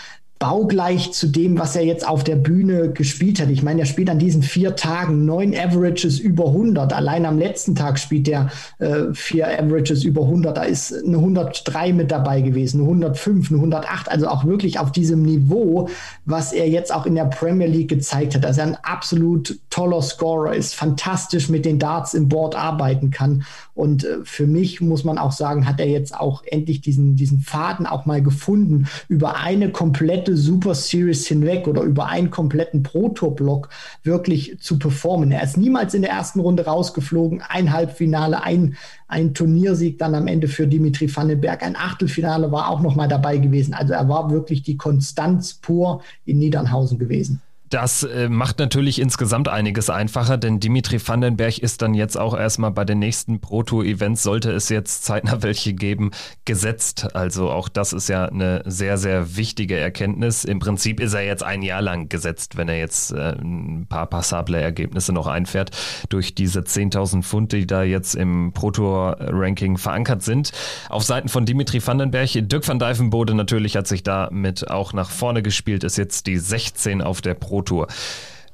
[0.45, 3.49] baugleich zu dem, was er jetzt auf der Bühne gespielt hat.
[3.49, 6.93] Ich meine, er spielt an diesen vier Tagen neun Averages über 100.
[6.93, 10.55] Allein am letzten Tag spielt er äh, vier Averages über 100.
[10.55, 14.11] Da ist eine 103 mit dabei gewesen, eine 105, eine 108.
[14.11, 15.89] Also auch wirklich auf diesem Niveau,
[16.27, 18.45] was er jetzt auch in der Premier League gezeigt hat.
[18.45, 23.47] Dass er ein absolut toller Scorer ist, fantastisch mit den Darts im Board arbeiten kann.
[23.73, 27.41] Und äh, für mich muss man auch sagen, hat er jetzt auch endlich diesen, diesen
[27.41, 33.69] Faden auch mal gefunden, über eine komplette Super Series hinweg oder über einen kompletten Pro-Tour-Block
[34.03, 35.33] wirklich zu performen.
[35.33, 38.77] Er ist niemals in der ersten Runde rausgeflogen, ein Halbfinale, ein,
[39.09, 43.39] ein Turniersieg dann am Ende für Dimitri Vandenberg, ein Achtelfinale war auch noch mal dabei
[43.39, 43.75] gewesen.
[43.75, 47.41] Also er war wirklich die Konstanz pur in Niedernhausen gewesen.
[47.75, 52.71] Das äh, macht natürlich insgesamt einiges einfacher, denn Dimitri Vandenberg ist dann jetzt auch erstmal
[52.71, 56.13] bei den nächsten Pro Tour Events, sollte es jetzt zeitnah welche geben,
[56.45, 57.17] gesetzt.
[57.17, 60.45] Also auch das ist ja eine sehr, sehr wichtige Erkenntnis.
[60.45, 64.07] Im Prinzip ist er jetzt ein Jahr lang gesetzt, wenn er jetzt äh, ein paar
[64.07, 65.73] passable Ergebnisse noch einfährt
[66.11, 70.53] durch diese 10.000 Pfund, die da jetzt im Pro Tour Ranking verankert sind.
[70.91, 75.43] Auf Seiten von Dimitri Vandenberg, Dirk van Dijvenbode natürlich hat sich damit auch nach vorne
[75.43, 77.89] gespielt, ist jetzt die 16 auf der Pro Tour.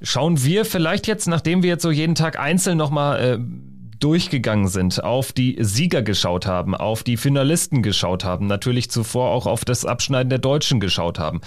[0.03, 3.39] Schauen wir vielleicht jetzt, nachdem wir jetzt so jeden Tag einzeln nochmal äh,
[3.99, 9.47] durchgegangen sind, auf die Sieger geschaut haben, auf die Finalisten geschaut haben, natürlich zuvor auch
[9.47, 11.43] auf das Abschneiden der Deutschen geschaut haben.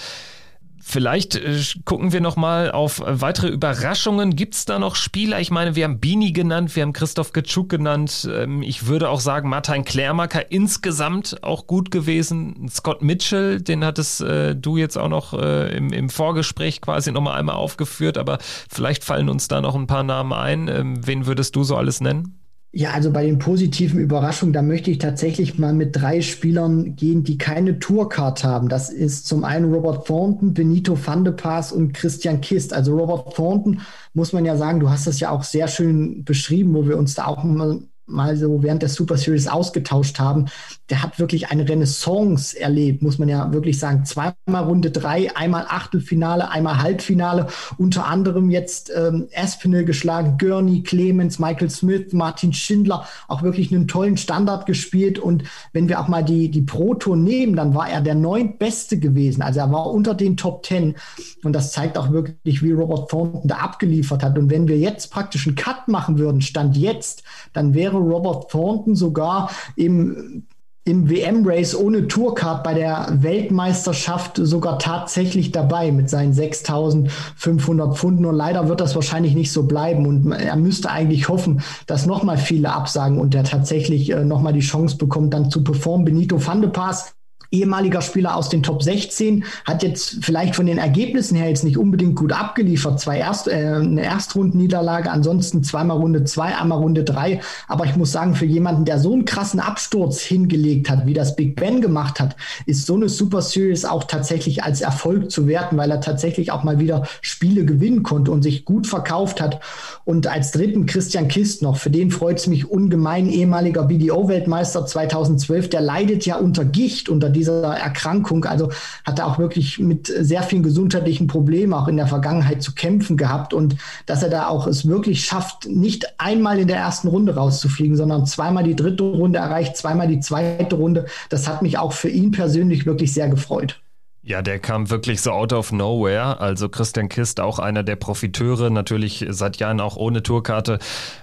[0.86, 4.36] Vielleicht äh, gucken wir noch mal auf weitere Überraschungen.
[4.36, 5.39] Gibt es da noch Spieler?
[5.39, 8.27] Ich meine, wir haben Bini genannt, wir haben Christoph Getschuk genannt.
[8.29, 12.67] Ähm, ich würde auch sagen, Martin Klärmacker insgesamt auch gut gewesen.
[12.69, 17.21] Scott Mitchell, den hattest äh, du jetzt auch noch äh, im, im, Vorgespräch quasi noch
[17.21, 18.17] mal einmal aufgeführt.
[18.17, 18.38] Aber
[18.69, 20.67] vielleicht fallen uns da noch ein paar Namen ein.
[20.67, 22.42] Ähm, wen würdest du so alles nennen?
[22.76, 27.24] Ja, also bei den positiven Überraschungen, da möchte ich tatsächlich mal mit drei Spielern gehen,
[27.24, 28.67] die keine Tourcard haben.
[28.67, 32.74] Das ist zum einen Robert Thornton, Benito van de Paas und Christian Kist.
[32.74, 33.82] Also Robert Thornton
[34.15, 37.13] muss man ja sagen, du hast das ja auch sehr schön beschrieben, wo wir uns
[37.13, 40.47] da auch mal mal so während der Super Series ausgetauscht haben,
[40.89, 44.05] der hat wirklich eine Renaissance erlebt, muss man ja wirklich sagen.
[44.05, 47.47] Zweimal Runde drei, einmal Achtelfinale, einmal Halbfinale,
[47.77, 53.87] unter anderem jetzt ähm, Aspinall geschlagen, Gurney, Clemens, Michael Smith, Martin Schindler, auch wirklich einen
[53.87, 55.17] tollen Standard gespielt.
[55.17, 59.41] Und wenn wir auch mal die, die Pro-Tour nehmen, dann war er der neuntbeste gewesen.
[59.41, 60.95] Also er war unter den Top Ten.
[61.43, 64.37] Und das zeigt auch wirklich, wie Robert Thornton da abgeliefert hat.
[64.37, 67.23] Und wenn wir jetzt praktisch einen Cut machen würden, Stand jetzt,
[67.53, 70.45] dann wäre Robert Thornton sogar im
[70.85, 78.19] im WM-Race ohne Tourcard bei der Weltmeisterschaft sogar tatsächlich dabei mit seinen 6500 Pfund.
[78.19, 82.37] Nur leider wird das wahrscheinlich nicht so bleiben und er müsste eigentlich hoffen, dass nochmal
[82.37, 86.03] viele absagen und er tatsächlich äh, nochmal die Chance bekommt, dann zu performen.
[86.03, 87.15] Benito van de Paas
[87.53, 91.77] ehemaliger Spieler aus den Top 16, hat jetzt vielleicht von den Ergebnissen her jetzt nicht
[91.77, 92.99] unbedingt gut abgeliefert.
[92.99, 97.41] Zwei Erst, äh, eine Erstrundenniederlage, ansonsten zweimal Runde zwei, einmal Runde drei.
[97.67, 101.35] Aber ich muss sagen, für jemanden, der so einen krassen Absturz hingelegt hat, wie das
[101.35, 102.35] Big Ben gemacht hat,
[102.65, 106.63] ist so eine Super Series auch tatsächlich als Erfolg zu werten, weil er tatsächlich auch
[106.63, 109.59] mal wieder Spiele gewinnen konnte und sich gut verkauft hat.
[110.05, 115.69] Und als dritten Christian Kist noch, für den freut es mich ungemein, ehemaliger BDO-Weltmeister 2012,
[115.69, 118.45] der leidet ja unter Gicht, unter diesem dieser Erkrankung.
[118.45, 118.71] Also
[119.05, 123.17] hat er auch wirklich mit sehr vielen gesundheitlichen Problemen auch in der Vergangenheit zu kämpfen
[123.17, 123.75] gehabt und
[124.05, 128.25] dass er da auch es wirklich schafft, nicht einmal in der ersten Runde rauszufliegen, sondern
[128.25, 131.05] zweimal die dritte Runde erreicht, zweimal die zweite Runde.
[131.29, 133.81] Das hat mich auch für ihn persönlich wirklich sehr gefreut.
[134.26, 136.39] Ja, der kam wirklich so out of nowhere.
[136.39, 140.80] Also Christian Kist, auch einer der Profiteure, natürlich seit Jahren auch ohne Tourkarte,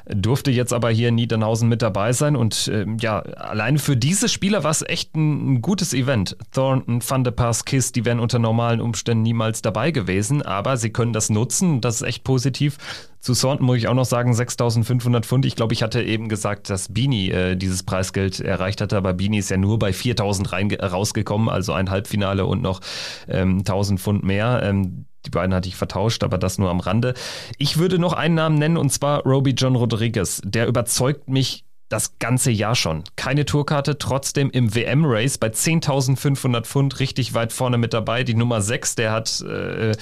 [0.06, 2.36] durfte jetzt aber hier in Niedernhausen mit dabei sein.
[2.36, 6.36] Und äh, ja, allein für diese Spieler war es echt ein, ein, gutes Event.
[6.52, 10.90] Thornton, Van de Pass, Kist, die wären unter normalen Umständen niemals dabei gewesen, aber sie
[10.90, 11.80] können das nutzen.
[11.80, 12.76] Das ist echt positiv.
[13.20, 15.44] Zu Thornton muss ich auch noch sagen, 6.500 Pfund.
[15.44, 19.38] Ich glaube, ich hatte eben gesagt, dass Bini äh, dieses Preisgeld erreicht hatte, aber Bini
[19.38, 22.80] ist ja nur bei 4.000 rausgekommen, also ein Halbfinale und noch
[23.28, 24.62] ähm, 1.000 Pfund mehr.
[24.64, 27.12] Ähm, die beiden hatte ich vertauscht, aber das nur am Rande.
[27.58, 30.40] Ich würde noch einen Namen nennen und zwar Roby John Rodriguez.
[30.44, 33.04] Der überzeugt mich das ganze Jahr schon.
[33.16, 38.24] Keine Tourkarte, trotzdem im WM-Race bei 10.500 Pfund richtig weit vorne mit dabei.
[38.24, 39.92] Die Nummer 6, der hat äh,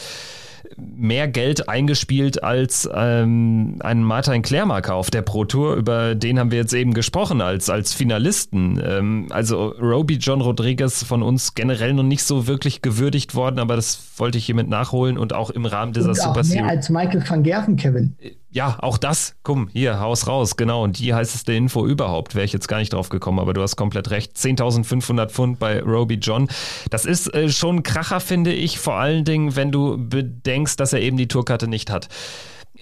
[0.77, 5.75] mehr Geld eingespielt als ähm, ein Martin Klärmarker auf der Pro Tour.
[5.75, 8.81] Über den haben wir jetzt eben gesprochen als, als Finalisten.
[8.85, 13.77] Ähm, also Roby John Rodriguez von uns generell noch nicht so wirklich gewürdigt worden, aber
[13.77, 16.45] das wollte ich hiermit nachholen und auch im Rahmen dieser und auch Super.
[16.45, 18.17] Mehr als Michael van Gerven, Kevin.
[18.51, 20.83] Ja, auch das, komm, hier, Haus raus, genau.
[20.83, 23.77] Und die heißeste Info überhaupt, wäre ich jetzt gar nicht drauf gekommen, aber du hast
[23.77, 24.37] komplett recht.
[24.37, 26.49] 10.500 Pfund bei Roby John.
[26.91, 30.95] Das ist äh, schon ein Kracher, finde ich, vor allen Dingen, wenn du bedenkst, dass
[30.95, 32.09] er eben die Tourkarte nicht hat.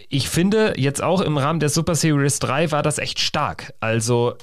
[0.08, 3.74] Ich finde, jetzt auch im Rahmen der Super Series 3 war das echt stark.
[3.80, 4.34] Also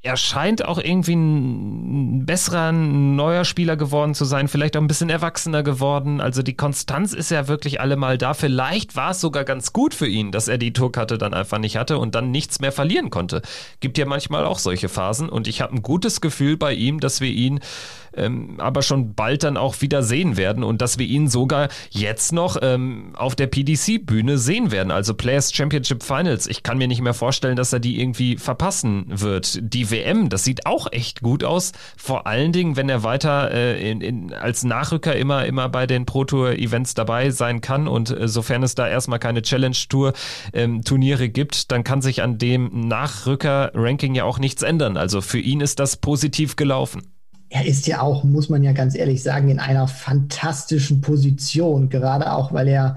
[0.00, 5.10] er scheint auch irgendwie ein besserer, neuer Spieler geworden zu sein, vielleicht auch ein bisschen
[5.10, 6.20] erwachsener geworden.
[6.20, 8.32] Also die Konstanz ist ja wirklich allemal da.
[8.32, 11.76] Vielleicht war es sogar ganz gut für ihn, dass er die Tourkarte dann einfach nicht
[11.76, 13.42] hatte und dann nichts mehr verlieren konnte.
[13.80, 17.20] Gibt ja manchmal auch solche Phasen und ich habe ein gutes Gefühl bei ihm, dass
[17.20, 17.58] wir ihn
[18.18, 22.32] ähm, aber schon bald dann auch wieder sehen werden und dass wir ihn sogar jetzt
[22.32, 26.46] noch ähm, auf der PDC-Bühne sehen werden, also Players Championship Finals.
[26.46, 29.58] Ich kann mir nicht mehr vorstellen, dass er die irgendwie verpassen wird.
[29.62, 33.90] Die WM, das sieht auch echt gut aus, vor allen Dingen, wenn er weiter äh,
[33.90, 38.10] in, in, als Nachrücker immer, immer bei den Pro Tour Events dabei sein kann und
[38.10, 40.12] äh, sofern es da erstmal keine Challenge Tour
[40.52, 44.96] ähm, gibt, dann kann sich an dem Nachrücker-Ranking ja auch nichts ändern.
[44.96, 47.02] Also für ihn ist das positiv gelaufen
[47.50, 52.32] er ist ja auch, muss man ja ganz ehrlich sagen, in einer fantastischen Position, gerade
[52.32, 52.96] auch, weil er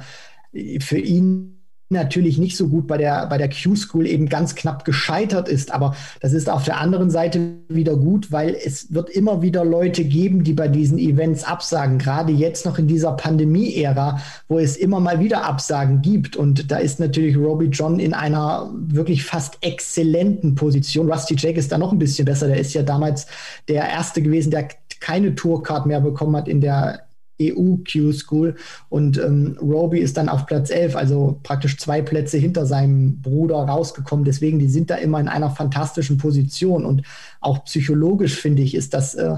[0.80, 1.61] für ihn
[1.92, 5.74] natürlich nicht so gut bei der, bei der Q-School eben ganz knapp gescheitert ist.
[5.74, 7.40] Aber das ist auf der anderen Seite
[7.70, 11.98] wieder gut, weil es wird immer wieder Leute geben, die bei diesen Events absagen.
[11.98, 16.36] Gerade jetzt noch in dieser Pandemie-Ära, wo es immer mal wieder Absagen gibt.
[16.36, 21.12] Und da ist natürlich Robbie John in einer wirklich fast exzellenten Position.
[21.12, 22.48] Rusty Jake ist da noch ein bisschen besser.
[22.48, 23.28] Der ist ja damals
[23.68, 24.70] der Erste gewesen, der
[25.00, 27.02] keine Tourcard mehr bekommen hat in der
[27.42, 28.56] EU-Q-School
[28.90, 33.56] und ähm, Roby ist dann auf Platz 11, also praktisch zwei Plätze hinter seinem Bruder
[33.56, 34.26] rausgekommen.
[34.26, 37.04] Deswegen, die sind da immer in einer fantastischen Position und
[37.40, 39.38] auch psychologisch finde ich, ist das äh,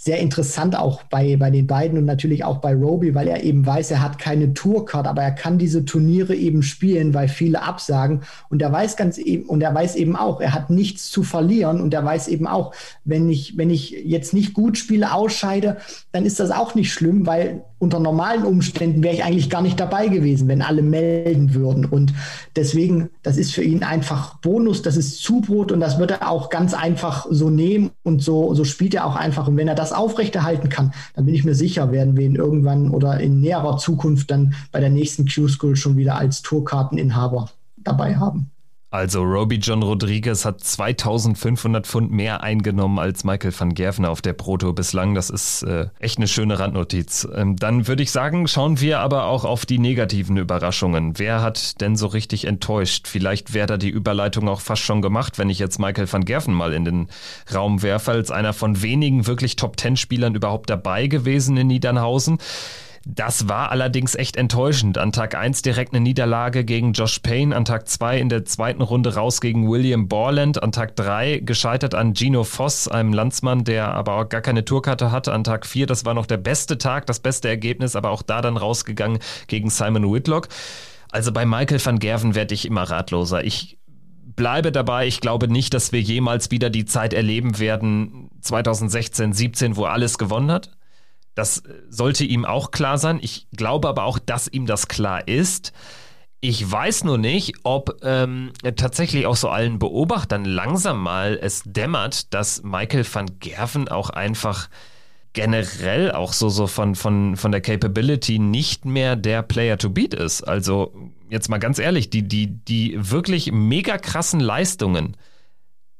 [0.00, 3.66] sehr interessant auch bei, bei den beiden und natürlich auch bei Roby, weil er eben
[3.66, 8.22] weiß, er hat keine Tourcard, aber er kann diese Turniere eben spielen, weil viele absagen
[8.48, 11.80] und er weiß ganz eben und er weiß eben auch, er hat nichts zu verlieren
[11.80, 12.72] und er weiß eben auch,
[13.04, 15.78] wenn ich wenn ich jetzt nicht gut spiele, ausscheide,
[16.12, 19.78] dann ist das auch nicht schlimm, weil unter normalen Umständen wäre ich eigentlich gar nicht
[19.78, 21.84] dabei gewesen, wenn alle melden würden.
[21.84, 22.12] Und
[22.56, 26.50] deswegen, das ist für ihn einfach Bonus, das ist Zubrot und das wird er auch
[26.50, 29.46] ganz einfach so nehmen und so, so spielt er auch einfach.
[29.46, 32.90] Und wenn er das aufrechterhalten kann, dann bin ich mir sicher, werden wir ihn irgendwann
[32.90, 38.50] oder in näherer Zukunft dann bei der nächsten Q-School schon wieder als Tourkarteninhaber dabei haben.
[38.90, 44.32] Also Roby John Rodriguez hat 2500 Pfund mehr eingenommen als Michael van Gerven auf der
[44.32, 45.14] Proto bislang.
[45.14, 47.28] Das ist äh, echt eine schöne Randnotiz.
[47.34, 51.18] Ähm, dann würde ich sagen, schauen wir aber auch auf die negativen Überraschungen.
[51.18, 53.08] Wer hat denn so richtig enttäuscht?
[53.08, 56.54] Vielleicht wäre da die Überleitung auch fast schon gemacht, wenn ich jetzt Michael van Gerven
[56.54, 57.08] mal in den
[57.54, 62.38] Raum werfe, als einer von wenigen wirklich Top-10-Spielern überhaupt dabei gewesen in Niedernhausen.
[63.10, 64.98] Das war allerdings echt enttäuschend.
[64.98, 68.82] An Tag 1 direkt eine Niederlage gegen Josh Payne, an Tag 2 in der zweiten
[68.82, 73.94] Runde raus gegen William Borland, an Tag 3 gescheitert an Gino Voss, einem Landsmann, der
[73.94, 75.32] aber auch gar keine Tourkarte hatte.
[75.32, 78.42] An Tag 4, das war noch der beste Tag, das beste Ergebnis, aber auch da
[78.42, 80.48] dann rausgegangen gegen Simon Whitlock.
[81.10, 83.42] Also bei Michael van Gerven werde ich immer ratloser.
[83.42, 83.78] Ich
[84.36, 89.76] bleibe dabei, ich glaube nicht, dass wir jemals wieder die Zeit erleben werden, 2016, 17,
[89.76, 90.77] wo alles gewonnen hat.
[91.38, 93.20] Das sollte ihm auch klar sein.
[93.22, 95.72] Ich glaube aber auch, dass ihm das klar ist.
[96.40, 102.34] Ich weiß nur nicht, ob ähm, tatsächlich auch so allen Beobachtern langsam mal es dämmert,
[102.34, 104.68] dass Michael van Gerven auch einfach
[105.32, 110.14] generell auch so, so von, von, von der Capability nicht mehr der Player to beat
[110.14, 110.42] ist.
[110.42, 110.92] Also
[111.30, 115.16] jetzt mal ganz ehrlich, die, die, die wirklich mega krassen Leistungen,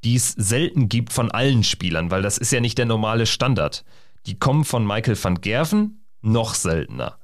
[0.03, 3.85] die es selten gibt von allen Spielern, weil das ist ja nicht der normale Standard
[4.25, 7.18] die kommen von Michael van Gerven noch seltener.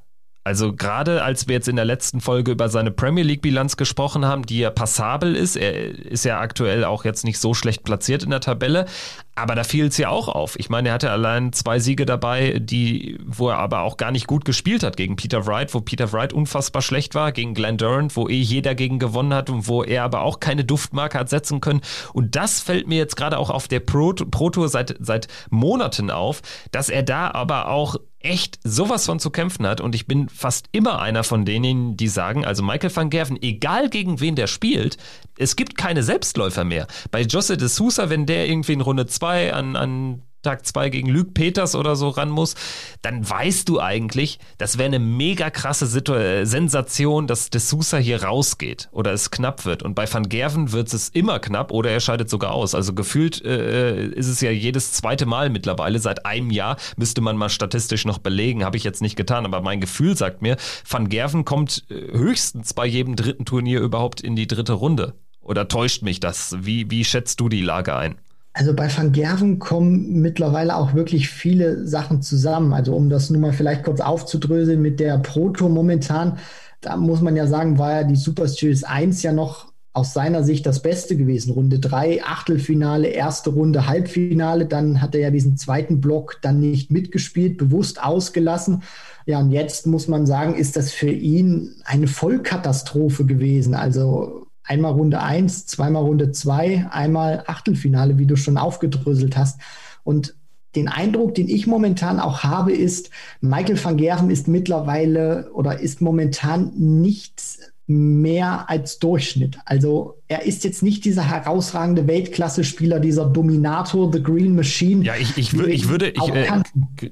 [0.46, 4.46] Also gerade als wir jetzt in der letzten Folge über seine Premier League-Bilanz gesprochen haben,
[4.46, 8.30] die ja passabel ist, er ist ja aktuell auch jetzt nicht so schlecht platziert in
[8.30, 8.86] der Tabelle,
[9.34, 10.58] aber da fiel es ja auch auf.
[10.60, 14.28] Ich meine, er hatte allein zwei Siege dabei, die, wo er aber auch gar nicht
[14.28, 14.98] gut gespielt hat.
[14.98, 18.76] Gegen Peter Wright, wo Peter Wright unfassbar schlecht war, gegen Glenn Durant, wo eh jeder
[18.76, 21.82] gegen gewonnen hat und wo er aber auch keine Duftmarke hat setzen können.
[22.14, 26.12] Und das fällt mir jetzt gerade auch auf der Pro, Pro Tour seit, seit Monaten
[26.12, 30.28] auf, dass er da aber auch echt sowas von zu kämpfen hat und ich bin
[30.30, 34.48] fast immer einer von denen, die sagen, also Michael van Gerven, egal gegen wen der
[34.48, 34.98] spielt,
[35.38, 36.88] es gibt keine Selbstläufer mehr.
[37.12, 41.10] Bei Jose de Sousa, wenn der irgendwie in Runde 2 an, an Tag 2 gegen
[41.10, 42.56] Luke Peters oder so ran muss,
[43.02, 47.98] dann weißt du eigentlich, das wäre eine mega krasse Situ äh, Sensation, dass De Sousa
[47.98, 49.84] hier rausgeht oder es knapp wird.
[49.84, 52.76] Und bei Van Gerven wird es immer knapp oder er scheidet sogar aus.
[52.76, 56.00] Also gefühlt äh, ist es ja jedes zweite Mal mittlerweile.
[56.00, 58.64] Seit einem Jahr müsste man mal statistisch noch belegen.
[58.64, 62.74] Habe ich jetzt nicht getan, aber mein Gefühl sagt mir, Van Gerven kommt äh, höchstens
[62.74, 65.16] bei jedem dritten Turnier überhaupt in die dritte Runde.
[65.42, 66.56] Oder täuscht mich das?
[66.62, 68.16] Wie, wie schätzt du die Lage ein?
[68.56, 72.72] Also bei Van Gerven kommen mittlerweile auch wirklich viele Sachen zusammen.
[72.72, 76.38] Also um das nun mal vielleicht kurz aufzudröseln mit der Pro Tour momentan,
[76.80, 80.42] da muss man ja sagen, war ja die Super Series 1 ja noch aus seiner
[80.44, 81.52] Sicht das Beste gewesen.
[81.52, 84.68] Runde 3, Achtelfinale, erste Runde, Halbfinale.
[84.68, 88.84] Dann hat er ja diesen zweiten Block dann nicht mitgespielt, bewusst ausgelassen.
[89.26, 93.76] Ja, und jetzt muss man sagen, ist das für ihn eine Vollkatastrophe gewesen.
[93.76, 99.60] Also einmal Runde 1, zweimal Runde 2, einmal Achtelfinale, wie du schon aufgedröselt hast.
[100.04, 100.36] Und
[100.76, 103.10] den Eindruck, den ich momentan auch habe, ist,
[103.40, 107.42] Michael van Gerven ist mittlerweile oder ist momentan nicht
[107.88, 109.60] mehr als Durchschnitt.
[109.66, 115.04] Also er ist jetzt nicht dieser herausragende Weltklasse-Spieler, dieser Dominator, The Green Machine.
[115.04, 116.64] Ja, ich, ich, wür, ich würde, ich, äh,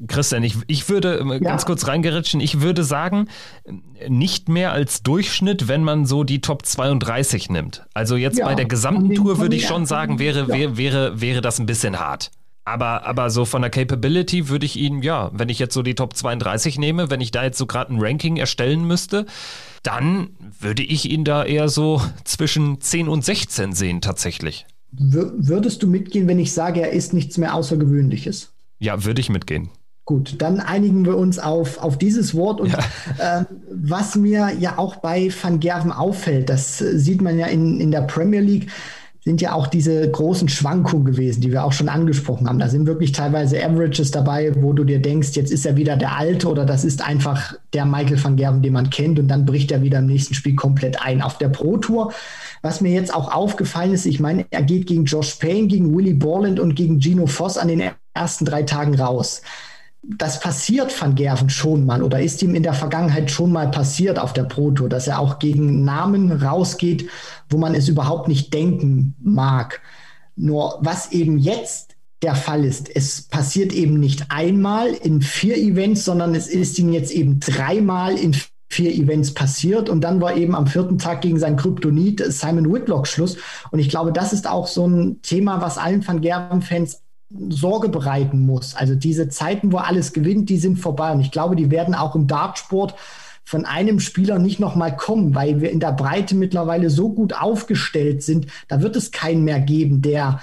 [0.07, 1.39] Christian, ich, ich würde äh, ja.
[1.39, 3.27] ganz kurz reingeritschen, ich würde sagen,
[4.07, 7.85] nicht mehr als Durchschnitt, wenn man so die Top 32 nimmt.
[7.93, 10.47] Also jetzt ja, bei der gesamten Tour würde ich schon sagen, wäre, ja.
[10.47, 12.31] wäre, wäre, wäre das ein bisschen hart.
[12.65, 15.95] Aber, aber so von der Capability würde ich ihn, ja, wenn ich jetzt so die
[15.95, 19.25] Top 32 nehme, wenn ich da jetzt so gerade ein Ranking erstellen müsste,
[19.83, 20.29] dann
[20.59, 24.65] würde ich ihn da eher so zwischen 10 und 16 sehen tatsächlich.
[24.91, 28.53] Würdest du mitgehen, wenn ich sage, er ist nichts mehr Außergewöhnliches?
[28.79, 29.69] Ja, würde ich mitgehen.
[30.05, 32.59] Gut, dann einigen wir uns auf, auf dieses Wort.
[32.59, 33.39] Und ja.
[33.41, 37.91] äh, was mir ja auch bei Van Gerven auffällt, das sieht man ja in, in
[37.91, 38.69] der Premier League,
[39.23, 42.59] sind ja auch diese großen Schwankungen gewesen, die wir auch schon angesprochen haben.
[42.59, 46.17] Da sind wirklich teilweise Averages dabei, wo du dir denkst, jetzt ist er wieder der
[46.17, 49.71] Alte oder das ist einfach der Michael van Gerven, den man kennt und dann bricht
[49.71, 51.21] er wieder im nächsten Spiel komplett ein.
[51.21, 52.11] Auf der Pro Tour,
[52.61, 56.15] was mir jetzt auch aufgefallen ist, ich meine, er geht gegen Josh Payne, gegen Willie
[56.15, 57.81] Borland und gegen Gino Voss an den
[58.13, 59.41] ersten drei Tagen raus
[60.03, 64.19] das passiert Van Gerven schon mal oder ist ihm in der Vergangenheit schon mal passiert
[64.19, 67.09] auf der Proto, dass er auch gegen Namen rausgeht,
[67.49, 69.81] wo man es überhaupt nicht denken mag.
[70.35, 76.05] Nur was eben jetzt der Fall ist, es passiert eben nicht einmal in vier Events,
[76.05, 78.35] sondern es ist ihm jetzt eben dreimal in
[78.69, 83.07] vier Events passiert und dann war eben am vierten Tag gegen sein Kryptonit Simon Whitlock
[83.07, 83.37] Schluss.
[83.71, 87.02] Und ich glaube, das ist auch so ein Thema, was allen Van Gerven-Fans
[87.49, 88.75] Sorge bereiten muss.
[88.75, 91.11] Also diese Zeiten, wo alles gewinnt, die sind vorbei.
[91.11, 92.95] Und ich glaube, die werden auch im Dartsport
[93.43, 98.23] von einem Spieler nicht nochmal kommen, weil wir in der Breite mittlerweile so gut aufgestellt
[98.23, 98.47] sind.
[98.67, 100.39] Da wird es keinen mehr geben, der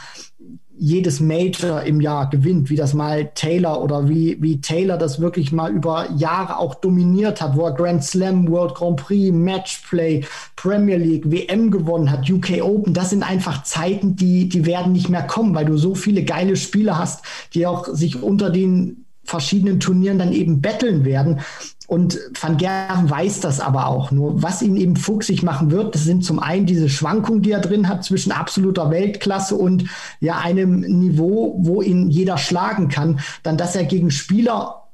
[0.82, 5.52] jedes Major im Jahr gewinnt, wie das mal Taylor oder wie, wie Taylor das wirklich
[5.52, 10.24] mal über Jahre auch dominiert hat, wo er Grand Slam, World Grand Prix, Matchplay,
[10.56, 12.94] Premier League, WM gewonnen hat, UK Open.
[12.94, 16.56] Das sind einfach Zeiten, die, die werden nicht mehr kommen, weil du so viele geile
[16.56, 21.40] Spieler hast, die auch sich unter den verschiedenen Turnieren dann eben betteln werden.
[21.90, 24.12] Und Van Gerven weiß das aber auch.
[24.12, 27.58] Nur was ihn eben fuchsig machen wird, das sind zum einen diese Schwankungen, die er
[27.58, 29.86] drin hat zwischen absoluter Weltklasse und
[30.20, 33.18] ja einem Niveau, wo ihn jeder schlagen kann.
[33.42, 34.84] Dann, dass er gegen Spieler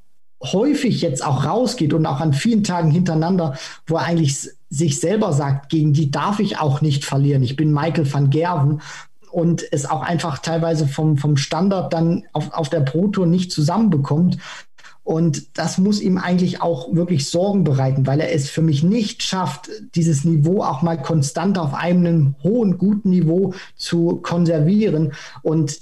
[0.43, 5.35] häufig jetzt auch rausgeht und auch an vielen Tagen hintereinander, wo er eigentlich sich selber
[5.35, 7.43] sagt, gegen die darf ich auch nicht verlieren.
[7.43, 8.81] Ich bin Michael van Gerven
[9.31, 13.53] und es auch einfach teilweise vom, vom Standard dann auf, auf der Pro Tour nicht
[13.53, 14.39] zusammenbekommt.
[15.07, 19.23] Und das muss ihm eigentlich auch wirklich Sorgen bereiten, weil er es für mich nicht
[19.23, 25.13] schafft, dieses Niveau auch mal konstant auf einem hohen, guten Niveau zu konservieren.
[25.43, 25.79] Und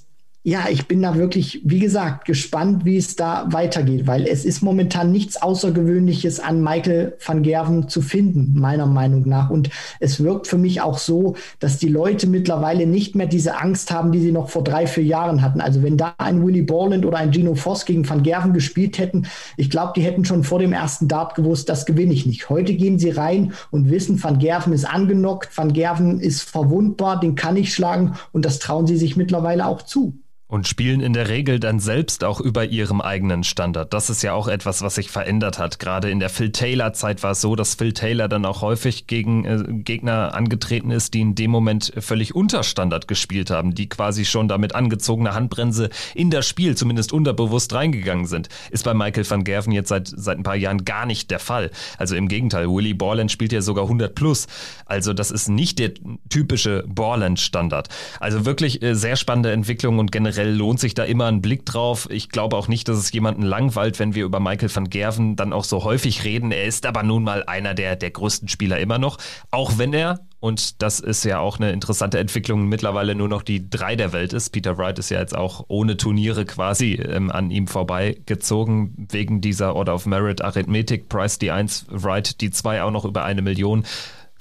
[0.46, 4.60] ja, ich bin da wirklich, wie gesagt, gespannt, wie es da weitergeht, weil es ist
[4.60, 9.48] momentan nichts Außergewöhnliches an Michael van Gerven zu finden, meiner Meinung nach.
[9.48, 9.70] Und
[10.00, 14.12] es wirkt für mich auch so, dass die Leute mittlerweile nicht mehr diese Angst haben,
[14.12, 15.62] die sie noch vor drei, vier Jahren hatten.
[15.62, 19.26] Also wenn da ein Willy Borland oder ein Gino Voss gegen van Gerven gespielt hätten,
[19.56, 22.50] ich glaube, die hätten schon vor dem ersten Dart gewusst, das gewinne ich nicht.
[22.50, 27.34] Heute gehen sie rein und wissen, van Gerven ist angenockt, van Gerven ist verwundbar, den
[27.34, 30.18] kann ich schlagen und das trauen sie sich mittlerweile auch zu.
[30.46, 33.94] Und spielen in der Regel dann selbst auch über ihrem eigenen Standard.
[33.94, 35.78] Das ist ja auch etwas, was sich verändert hat.
[35.78, 39.46] Gerade in der Phil Taylor-Zeit war es so, dass Phil Taylor dann auch häufig gegen
[39.46, 44.26] äh, Gegner angetreten ist, die in dem Moment völlig unter Standard gespielt haben, die quasi
[44.26, 48.50] schon damit angezogener Handbremse in das Spiel zumindest unterbewusst reingegangen sind.
[48.70, 51.70] Ist bei Michael van Gerven jetzt seit, seit ein paar Jahren gar nicht der Fall.
[51.96, 54.46] Also im Gegenteil, Willy Borland spielt ja sogar 100 plus.
[54.84, 55.92] Also das ist nicht der
[56.28, 57.88] typische Borland-Standard.
[58.20, 61.64] Also wirklich äh, sehr spannende Entwicklung und generell generell lohnt sich da immer ein Blick
[61.64, 62.08] drauf.
[62.10, 65.52] Ich glaube auch nicht, dass es jemanden langweilt, wenn wir über Michael van Gerven dann
[65.52, 66.50] auch so häufig reden.
[66.52, 69.18] Er ist aber nun mal einer der, der größten Spieler immer noch,
[69.50, 73.70] auch wenn er und das ist ja auch eine interessante Entwicklung, mittlerweile nur noch die
[73.70, 74.50] drei der Welt ist.
[74.50, 79.74] Peter Wright ist ja jetzt auch ohne Turniere quasi ähm, an ihm vorbeigezogen, wegen dieser
[79.74, 81.08] Order of Merit Arithmetik.
[81.08, 83.84] Price die 1, Wright die 2 auch noch über eine Million.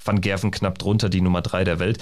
[0.04, 1.98] Van Gerven knapp drunter, die Nummer drei der Welt.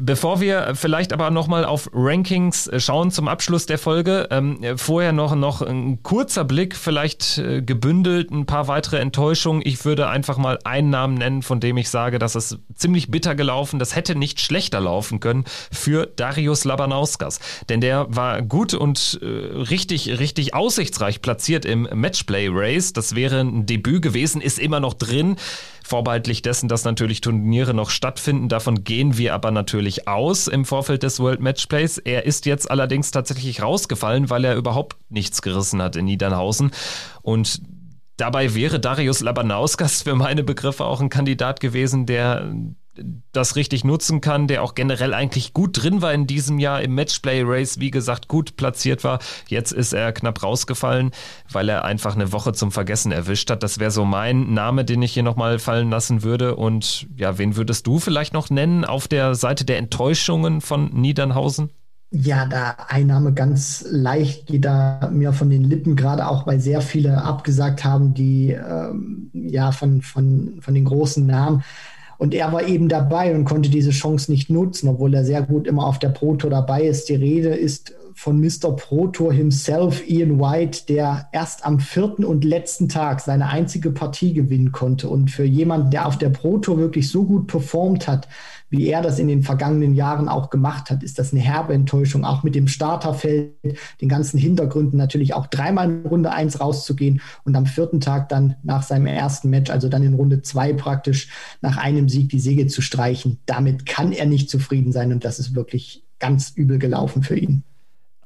[0.00, 5.34] Bevor wir vielleicht aber nochmal auf Rankings schauen zum Abschluss der Folge, ähm, vorher noch,
[5.34, 9.60] noch ein kurzer Blick, vielleicht äh, gebündelt, ein paar weitere Enttäuschungen.
[9.64, 13.34] Ich würde einfach mal einen Namen nennen, von dem ich sage, dass es ziemlich bitter
[13.34, 17.38] gelaufen, das hätte nicht schlechter laufen können für Darius Labanauskas.
[17.68, 22.94] Denn der war gut und äh, richtig, richtig aussichtsreich platziert im Matchplay-Race.
[22.94, 25.36] Das wäre ein Debüt gewesen, ist immer noch drin
[25.88, 28.48] vorbehaltlich dessen, dass natürlich Turniere noch stattfinden.
[28.48, 31.98] Davon gehen wir aber natürlich aus im Vorfeld des World Matchplays.
[31.98, 36.72] Er ist jetzt allerdings tatsächlich rausgefallen, weil er überhaupt nichts gerissen hat in Niedernhausen.
[37.22, 37.60] Und
[38.18, 42.52] Dabei wäre Darius Labanauskas für meine Begriffe auch ein Kandidat gewesen, der
[43.32, 46.94] das richtig nutzen kann, der auch generell eigentlich gut drin war in diesem Jahr im
[46.94, 49.18] Matchplay-Race, wie gesagt, gut platziert war.
[49.48, 51.10] Jetzt ist er knapp rausgefallen,
[51.50, 53.62] weil er einfach eine Woche zum Vergessen erwischt hat.
[53.62, 56.56] Das wäre so mein Name, den ich hier nochmal fallen lassen würde.
[56.56, 61.70] Und ja, wen würdest du vielleicht noch nennen auf der Seite der Enttäuschungen von Niedernhausen?
[62.10, 66.80] Ja, da Einnahme ganz leicht geht da mir von den Lippen, gerade auch weil sehr
[66.80, 71.62] viele abgesagt haben, die ähm, ja von, von, von den großen Namen.
[72.18, 75.66] Und er war eben dabei und konnte diese Chance nicht nutzen, obwohl er sehr gut
[75.66, 77.08] immer auf der Pro Tour dabei ist.
[77.08, 78.74] Die Rede ist von Mr.
[78.74, 84.32] Pro Tour himself, Ian White, der erst am vierten und letzten Tag seine einzige Partie
[84.32, 85.08] gewinnen konnte.
[85.08, 88.26] Und für jemanden, der auf der Pro Tour wirklich so gut performt hat,
[88.70, 92.24] wie er das in den vergangenen Jahren auch gemacht hat, ist das eine herbe Enttäuschung,
[92.24, 93.54] auch mit dem Starterfeld,
[94.00, 98.56] den ganzen Hintergründen natürlich auch dreimal in Runde eins rauszugehen und am vierten Tag dann
[98.62, 101.28] nach seinem ersten Match, also dann in Runde zwei praktisch
[101.60, 103.38] nach einem Sieg die Säge zu streichen.
[103.46, 107.62] Damit kann er nicht zufrieden sein und das ist wirklich ganz übel gelaufen für ihn.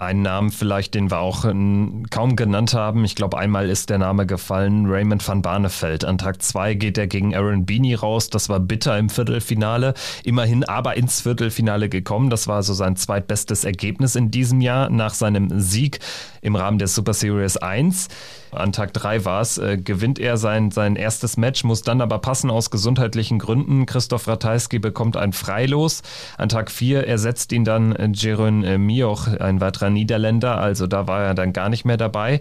[0.03, 3.05] Ein Namen vielleicht, den wir auch ähm, kaum genannt haben.
[3.05, 4.86] Ich glaube, einmal ist der Name gefallen.
[4.86, 6.05] Raymond van Barneveld.
[6.05, 8.28] An Tag zwei geht er gegen Aaron Beanie raus.
[8.28, 9.94] Das war bitter im Viertelfinale.
[10.24, 12.30] Immerhin aber ins Viertelfinale gekommen.
[12.30, 16.00] Das war so sein zweitbestes Ergebnis in diesem Jahr nach seinem Sieg
[16.40, 18.09] im Rahmen der Super Series 1
[18.53, 22.18] an Tag 3 war es, äh, gewinnt er sein, sein erstes Match, muss dann aber
[22.18, 23.86] passen aus gesundheitlichen Gründen.
[23.86, 26.03] Christoph Ratajski bekommt ein Freilos.
[26.38, 31.07] An Tag 4 ersetzt ihn dann äh, Jeroen äh, Mioch, ein weiterer Niederländer, also da
[31.07, 32.40] war er dann gar nicht mehr dabei.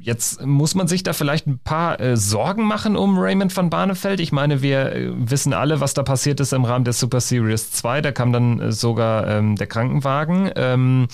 [0.00, 4.20] Jetzt muss man sich da vielleicht ein paar äh, Sorgen machen um Raymond van Barneveld.
[4.20, 7.72] Ich meine, wir äh, wissen alle, was da passiert ist im Rahmen der Super Series
[7.72, 8.02] 2.
[8.02, 10.50] Da kam dann äh, sogar ähm, der Krankenwagen.
[10.54, 11.08] Ähm,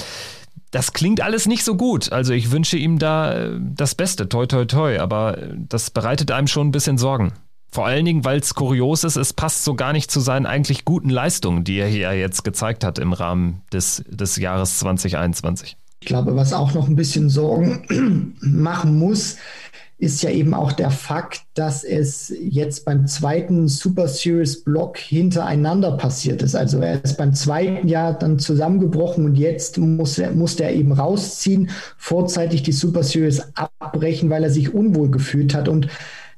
[0.74, 2.10] das klingt alles nicht so gut.
[2.10, 6.32] Also ich wünsche ihm da äh, das Beste, toi toi toi, aber äh, das bereitet
[6.32, 7.32] einem schon ein bisschen Sorgen.
[7.70, 10.84] Vor allen Dingen, weil es kurios ist, es passt so gar nicht zu seinen eigentlich
[10.84, 15.76] guten Leistungen, die er hier jetzt gezeigt hat im Rahmen des, des Jahres 2021.
[16.00, 19.36] Ich glaube, was auch noch ein bisschen Sorgen machen muss,
[19.98, 25.92] ist ja eben auch der Fakt, dass es jetzt beim zweiten Super Series Block hintereinander
[25.92, 26.56] passiert ist.
[26.56, 30.92] Also er ist beim zweiten Jahr dann zusammengebrochen und jetzt muss er, musste er eben
[30.92, 35.68] rausziehen, vorzeitig die Super Series abbrechen, weil er sich unwohl gefühlt hat.
[35.68, 35.88] Und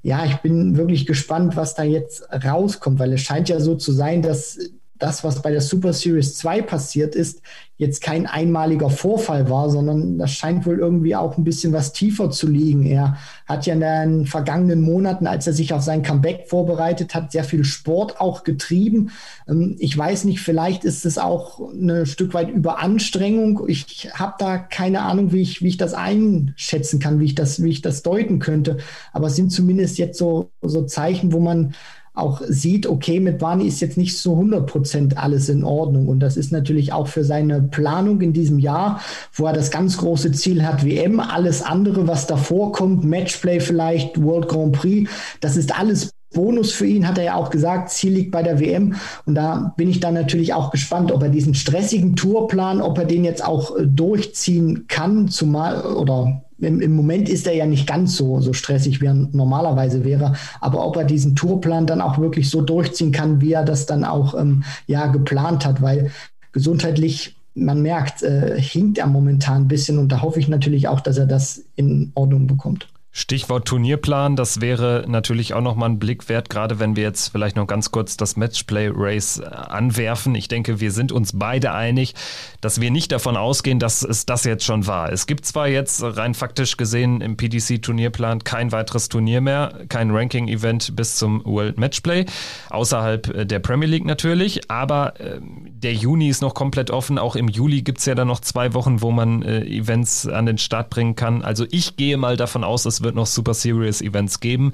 [0.02, 3.90] ja, ich bin wirklich gespannt, was da jetzt rauskommt, weil es scheint ja so zu
[3.92, 4.58] sein, dass
[4.98, 7.42] das, was bei der Super Series 2 passiert ist,
[7.78, 12.30] jetzt kein einmaliger Vorfall war, sondern das scheint wohl irgendwie auch ein bisschen was tiefer
[12.30, 12.86] zu liegen.
[12.86, 17.32] Er hat ja in den vergangenen Monaten, als er sich auf sein Comeback vorbereitet hat,
[17.32, 19.10] sehr viel Sport auch getrieben.
[19.46, 23.68] Ähm, ich weiß nicht, vielleicht ist es auch ein Stück weit Überanstrengung.
[23.68, 27.62] Ich habe da keine Ahnung, wie ich, wie ich das einschätzen kann, wie ich das,
[27.62, 28.78] wie ich das deuten könnte.
[29.12, 31.74] Aber es sind zumindest jetzt so, so Zeichen, wo man
[32.16, 36.08] auch sieht, okay, mit Barney ist jetzt nicht so 100 Prozent alles in Ordnung.
[36.08, 39.00] Und das ist natürlich auch für seine Planung in diesem Jahr,
[39.32, 44.22] wo er das ganz große Ziel hat, WM, alles andere, was davor kommt, Matchplay vielleicht,
[44.22, 45.10] World Grand Prix,
[45.40, 48.60] das ist alles Bonus für ihn, hat er ja auch gesagt, Ziel liegt bei der
[48.60, 48.96] WM.
[49.24, 53.04] Und da bin ich dann natürlich auch gespannt, ob er diesen stressigen Tourplan, ob er
[53.04, 57.86] den jetzt auch äh, durchziehen kann, zumal oder im, im, Moment ist er ja nicht
[57.86, 60.34] ganz so, so stressig, wie er normalerweise wäre.
[60.60, 64.04] Aber ob er diesen Tourplan dann auch wirklich so durchziehen kann, wie er das dann
[64.04, 66.10] auch ähm, ja geplant hat, weil
[66.52, 71.00] gesundheitlich, man merkt, äh, hinkt er momentan ein bisschen und da hoffe ich natürlich auch,
[71.00, 72.88] dass er das in Ordnung bekommt.
[73.18, 77.56] Stichwort Turnierplan, das wäre natürlich auch nochmal ein Blick wert, gerade wenn wir jetzt vielleicht
[77.56, 80.34] noch ganz kurz das Matchplay-Race äh, anwerfen.
[80.34, 82.14] Ich denke, wir sind uns beide einig,
[82.60, 85.10] dass wir nicht davon ausgehen, dass es das jetzt schon war.
[85.10, 90.94] Es gibt zwar jetzt rein faktisch gesehen im PDC-Turnierplan kein weiteres Turnier mehr, kein Ranking-Event
[90.94, 92.26] bis zum World Matchplay,
[92.68, 97.18] außerhalb äh, der Premier League natürlich, aber äh, der Juni ist noch komplett offen.
[97.18, 100.44] Auch im Juli gibt es ja dann noch zwei Wochen, wo man äh, Events an
[100.44, 101.40] den Start bringen kann.
[101.40, 104.72] Also ich gehe mal davon aus, es wird noch Super Serious Events geben.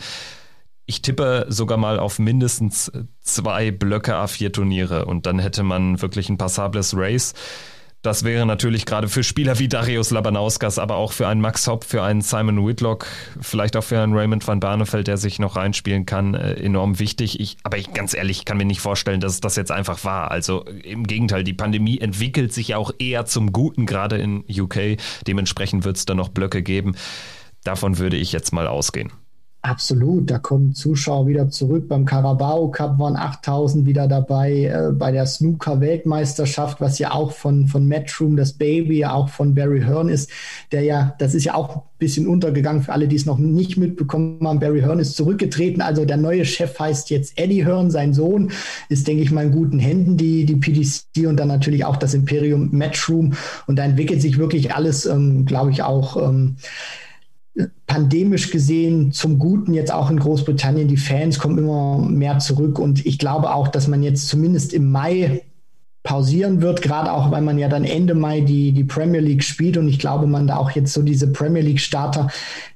[0.87, 6.28] Ich tippe sogar mal auf mindestens zwei Blöcke A4 Turniere und dann hätte man wirklich
[6.28, 7.35] ein passables Race.
[8.03, 11.85] Das wäre natürlich gerade für Spieler wie Darius Labanauskas, aber auch für einen Max Hopp,
[11.85, 13.07] für einen Simon Whitlock,
[13.41, 17.39] vielleicht auch für einen Raymond van Barneveld, der sich noch reinspielen kann, äh, enorm wichtig.
[17.39, 20.33] Ich, aber ich ganz ehrlich kann mir nicht vorstellen, dass das jetzt einfach war.
[20.33, 24.97] Also im Gegenteil, die Pandemie entwickelt sich ja auch eher zum Guten, gerade in UK.
[25.28, 26.97] Dementsprechend wird es da noch Blöcke geben.
[27.65, 29.13] Davon würde ich jetzt mal ausgehen.
[29.65, 31.87] Absolut, da kommen Zuschauer wieder zurück.
[31.87, 34.65] Beim Carabao Cup waren 8000 wieder dabei.
[34.65, 39.29] Äh, bei der Snooker Weltmeisterschaft, was ja auch von, von Matchroom, das Baby, ja auch
[39.29, 40.31] von Barry Hearn ist,
[40.73, 43.77] der ja, das ist ja auch ein bisschen untergegangen für alle, die es noch nicht
[43.77, 44.59] mitbekommen haben.
[44.59, 45.81] Barry Hearn ist zurückgetreten.
[45.81, 47.93] Also der neue Chef heißt jetzt Eddie Hearn.
[47.93, 48.51] Sein Sohn
[48.89, 52.15] ist, denke ich mal, in guten Händen, die, die PDC und dann natürlich auch das
[52.15, 53.35] Imperium Matchroom.
[53.69, 56.17] Und da entwickelt sich wirklich alles, ähm, glaube ich, auch.
[56.17, 56.57] Ähm,
[57.87, 60.89] pandemisch gesehen zum Guten jetzt auch in Großbritannien.
[60.89, 64.91] Die Fans kommen immer mehr zurück und ich glaube auch, dass man jetzt zumindest im
[64.91, 65.43] Mai
[66.03, 69.77] pausieren wird, gerade auch, weil man ja dann Ende Mai die, die Premier League spielt
[69.77, 72.29] und ich glaube, man da auch jetzt so diese Premier League Starter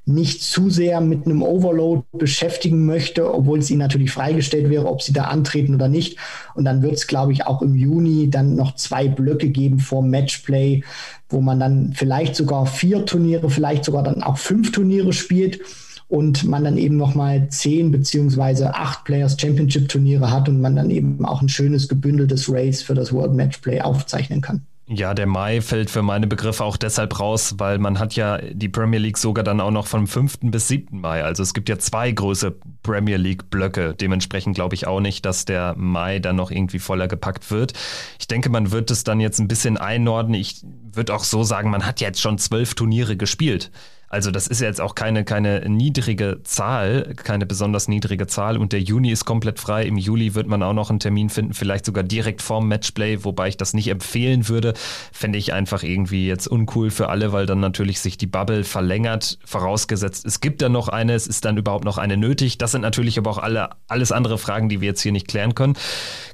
[0.05, 5.03] nicht zu sehr mit einem Overload beschäftigen möchte, obwohl es ihnen natürlich freigestellt wäre, ob
[5.03, 6.19] sie da antreten oder nicht.
[6.55, 10.03] Und dann wird es, glaube ich, auch im Juni dann noch zwei Blöcke geben vor
[10.03, 10.85] Matchplay,
[11.29, 15.61] wo man dann vielleicht sogar vier Turniere, vielleicht sogar dann auch fünf Turniere spielt
[16.09, 20.91] und man dann eben nochmal zehn beziehungsweise acht Players Championship Turniere hat und man dann
[20.91, 24.63] eben auch ein schönes gebündeltes Race für das World Matchplay aufzeichnen kann.
[24.89, 28.69] Ja, der Mai fällt für meine Begriffe auch deshalb raus, weil man hat ja die
[28.69, 30.39] Premier League sogar dann auch noch vom 5.
[30.43, 31.01] bis 7.
[31.01, 31.25] Mai.
[31.25, 32.55] Also es gibt ja zwei große
[32.85, 33.97] Premier League Blöcke.
[34.01, 37.73] Dementsprechend glaube ich auch nicht, dass der Mai dann noch irgendwie voller gepackt wird.
[38.21, 40.41] Ich denke, man wird es dann jetzt ein bisschen einordnen.
[40.41, 43.73] Ich würde auch so sagen, man hat jetzt schon zwölf Turniere gespielt.
[44.09, 48.81] Also das ist jetzt auch keine, keine niedrige Zahl, keine besonders niedrige Zahl und der
[48.81, 49.85] Juni ist komplett frei.
[49.85, 53.49] Im Juli wird man auch noch einen Termin finden, vielleicht sogar direkt vorm Matchplay, wobei
[53.49, 54.75] ich das nicht empfehlen würde.
[55.13, 59.39] Fände ich einfach irgendwie jetzt uncool für alle, weil dann natürlich sich die Bubble verlängert,
[59.45, 62.59] vorausgesetzt es gibt dann noch eine, es ist dann überhaupt noch eine nötig.
[62.59, 65.55] Das sind natürlich aber auch alle, alles andere Fragen, die wir jetzt hier nicht klären
[65.55, 65.75] können.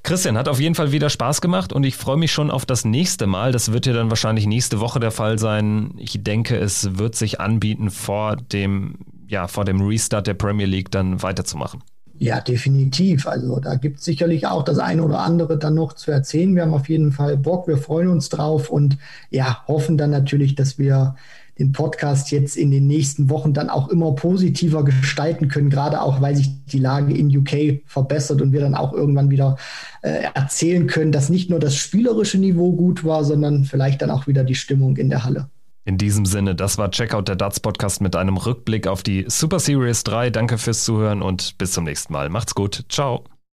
[0.02, 2.84] Christian, hat auf jeden Fall wieder Spaß gemacht und ich freue mich schon auf das
[2.84, 3.52] nächste Mal.
[3.52, 5.94] Das wird ja dann wahrscheinlich nächste Woche der Fall sein.
[5.98, 8.96] Ich denke, es wird sich anbieten, bieten, vor dem,
[9.28, 11.80] ja, vor dem Restart der Premier League dann weiterzumachen.
[12.18, 13.26] Ja, definitiv.
[13.26, 16.54] Also da gibt es sicherlich auch das eine oder andere dann noch zu erzählen.
[16.54, 18.98] Wir haben auf jeden Fall Bock, wir freuen uns drauf und
[19.30, 21.14] ja, hoffen dann natürlich, dass wir
[21.58, 26.20] den Podcast jetzt in den nächsten Wochen dann auch immer positiver gestalten können, gerade auch,
[26.20, 29.56] weil sich die Lage in UK verbessert und wir dann auch irgendwann wieder
[30.02, 34.26] äh, erzählen können, dass nicht nur das spielerische Niveau gut war, sondern vielleicht dann auch
[34.26, 35.48] wieder die Stimmung in der Halle.
[35.84, 39.58] In diesem Sinne, das war Checkout der Darts Podcast mit einem Rückblick auf die Super
[39.58, 40.30] Series 3.
[40.30, 42.28] Danke fürs Zuhören und bis zum nächsten Mal.
[42.28, 42.84] Macht's gut.
[42.88, 43.31] Ciao.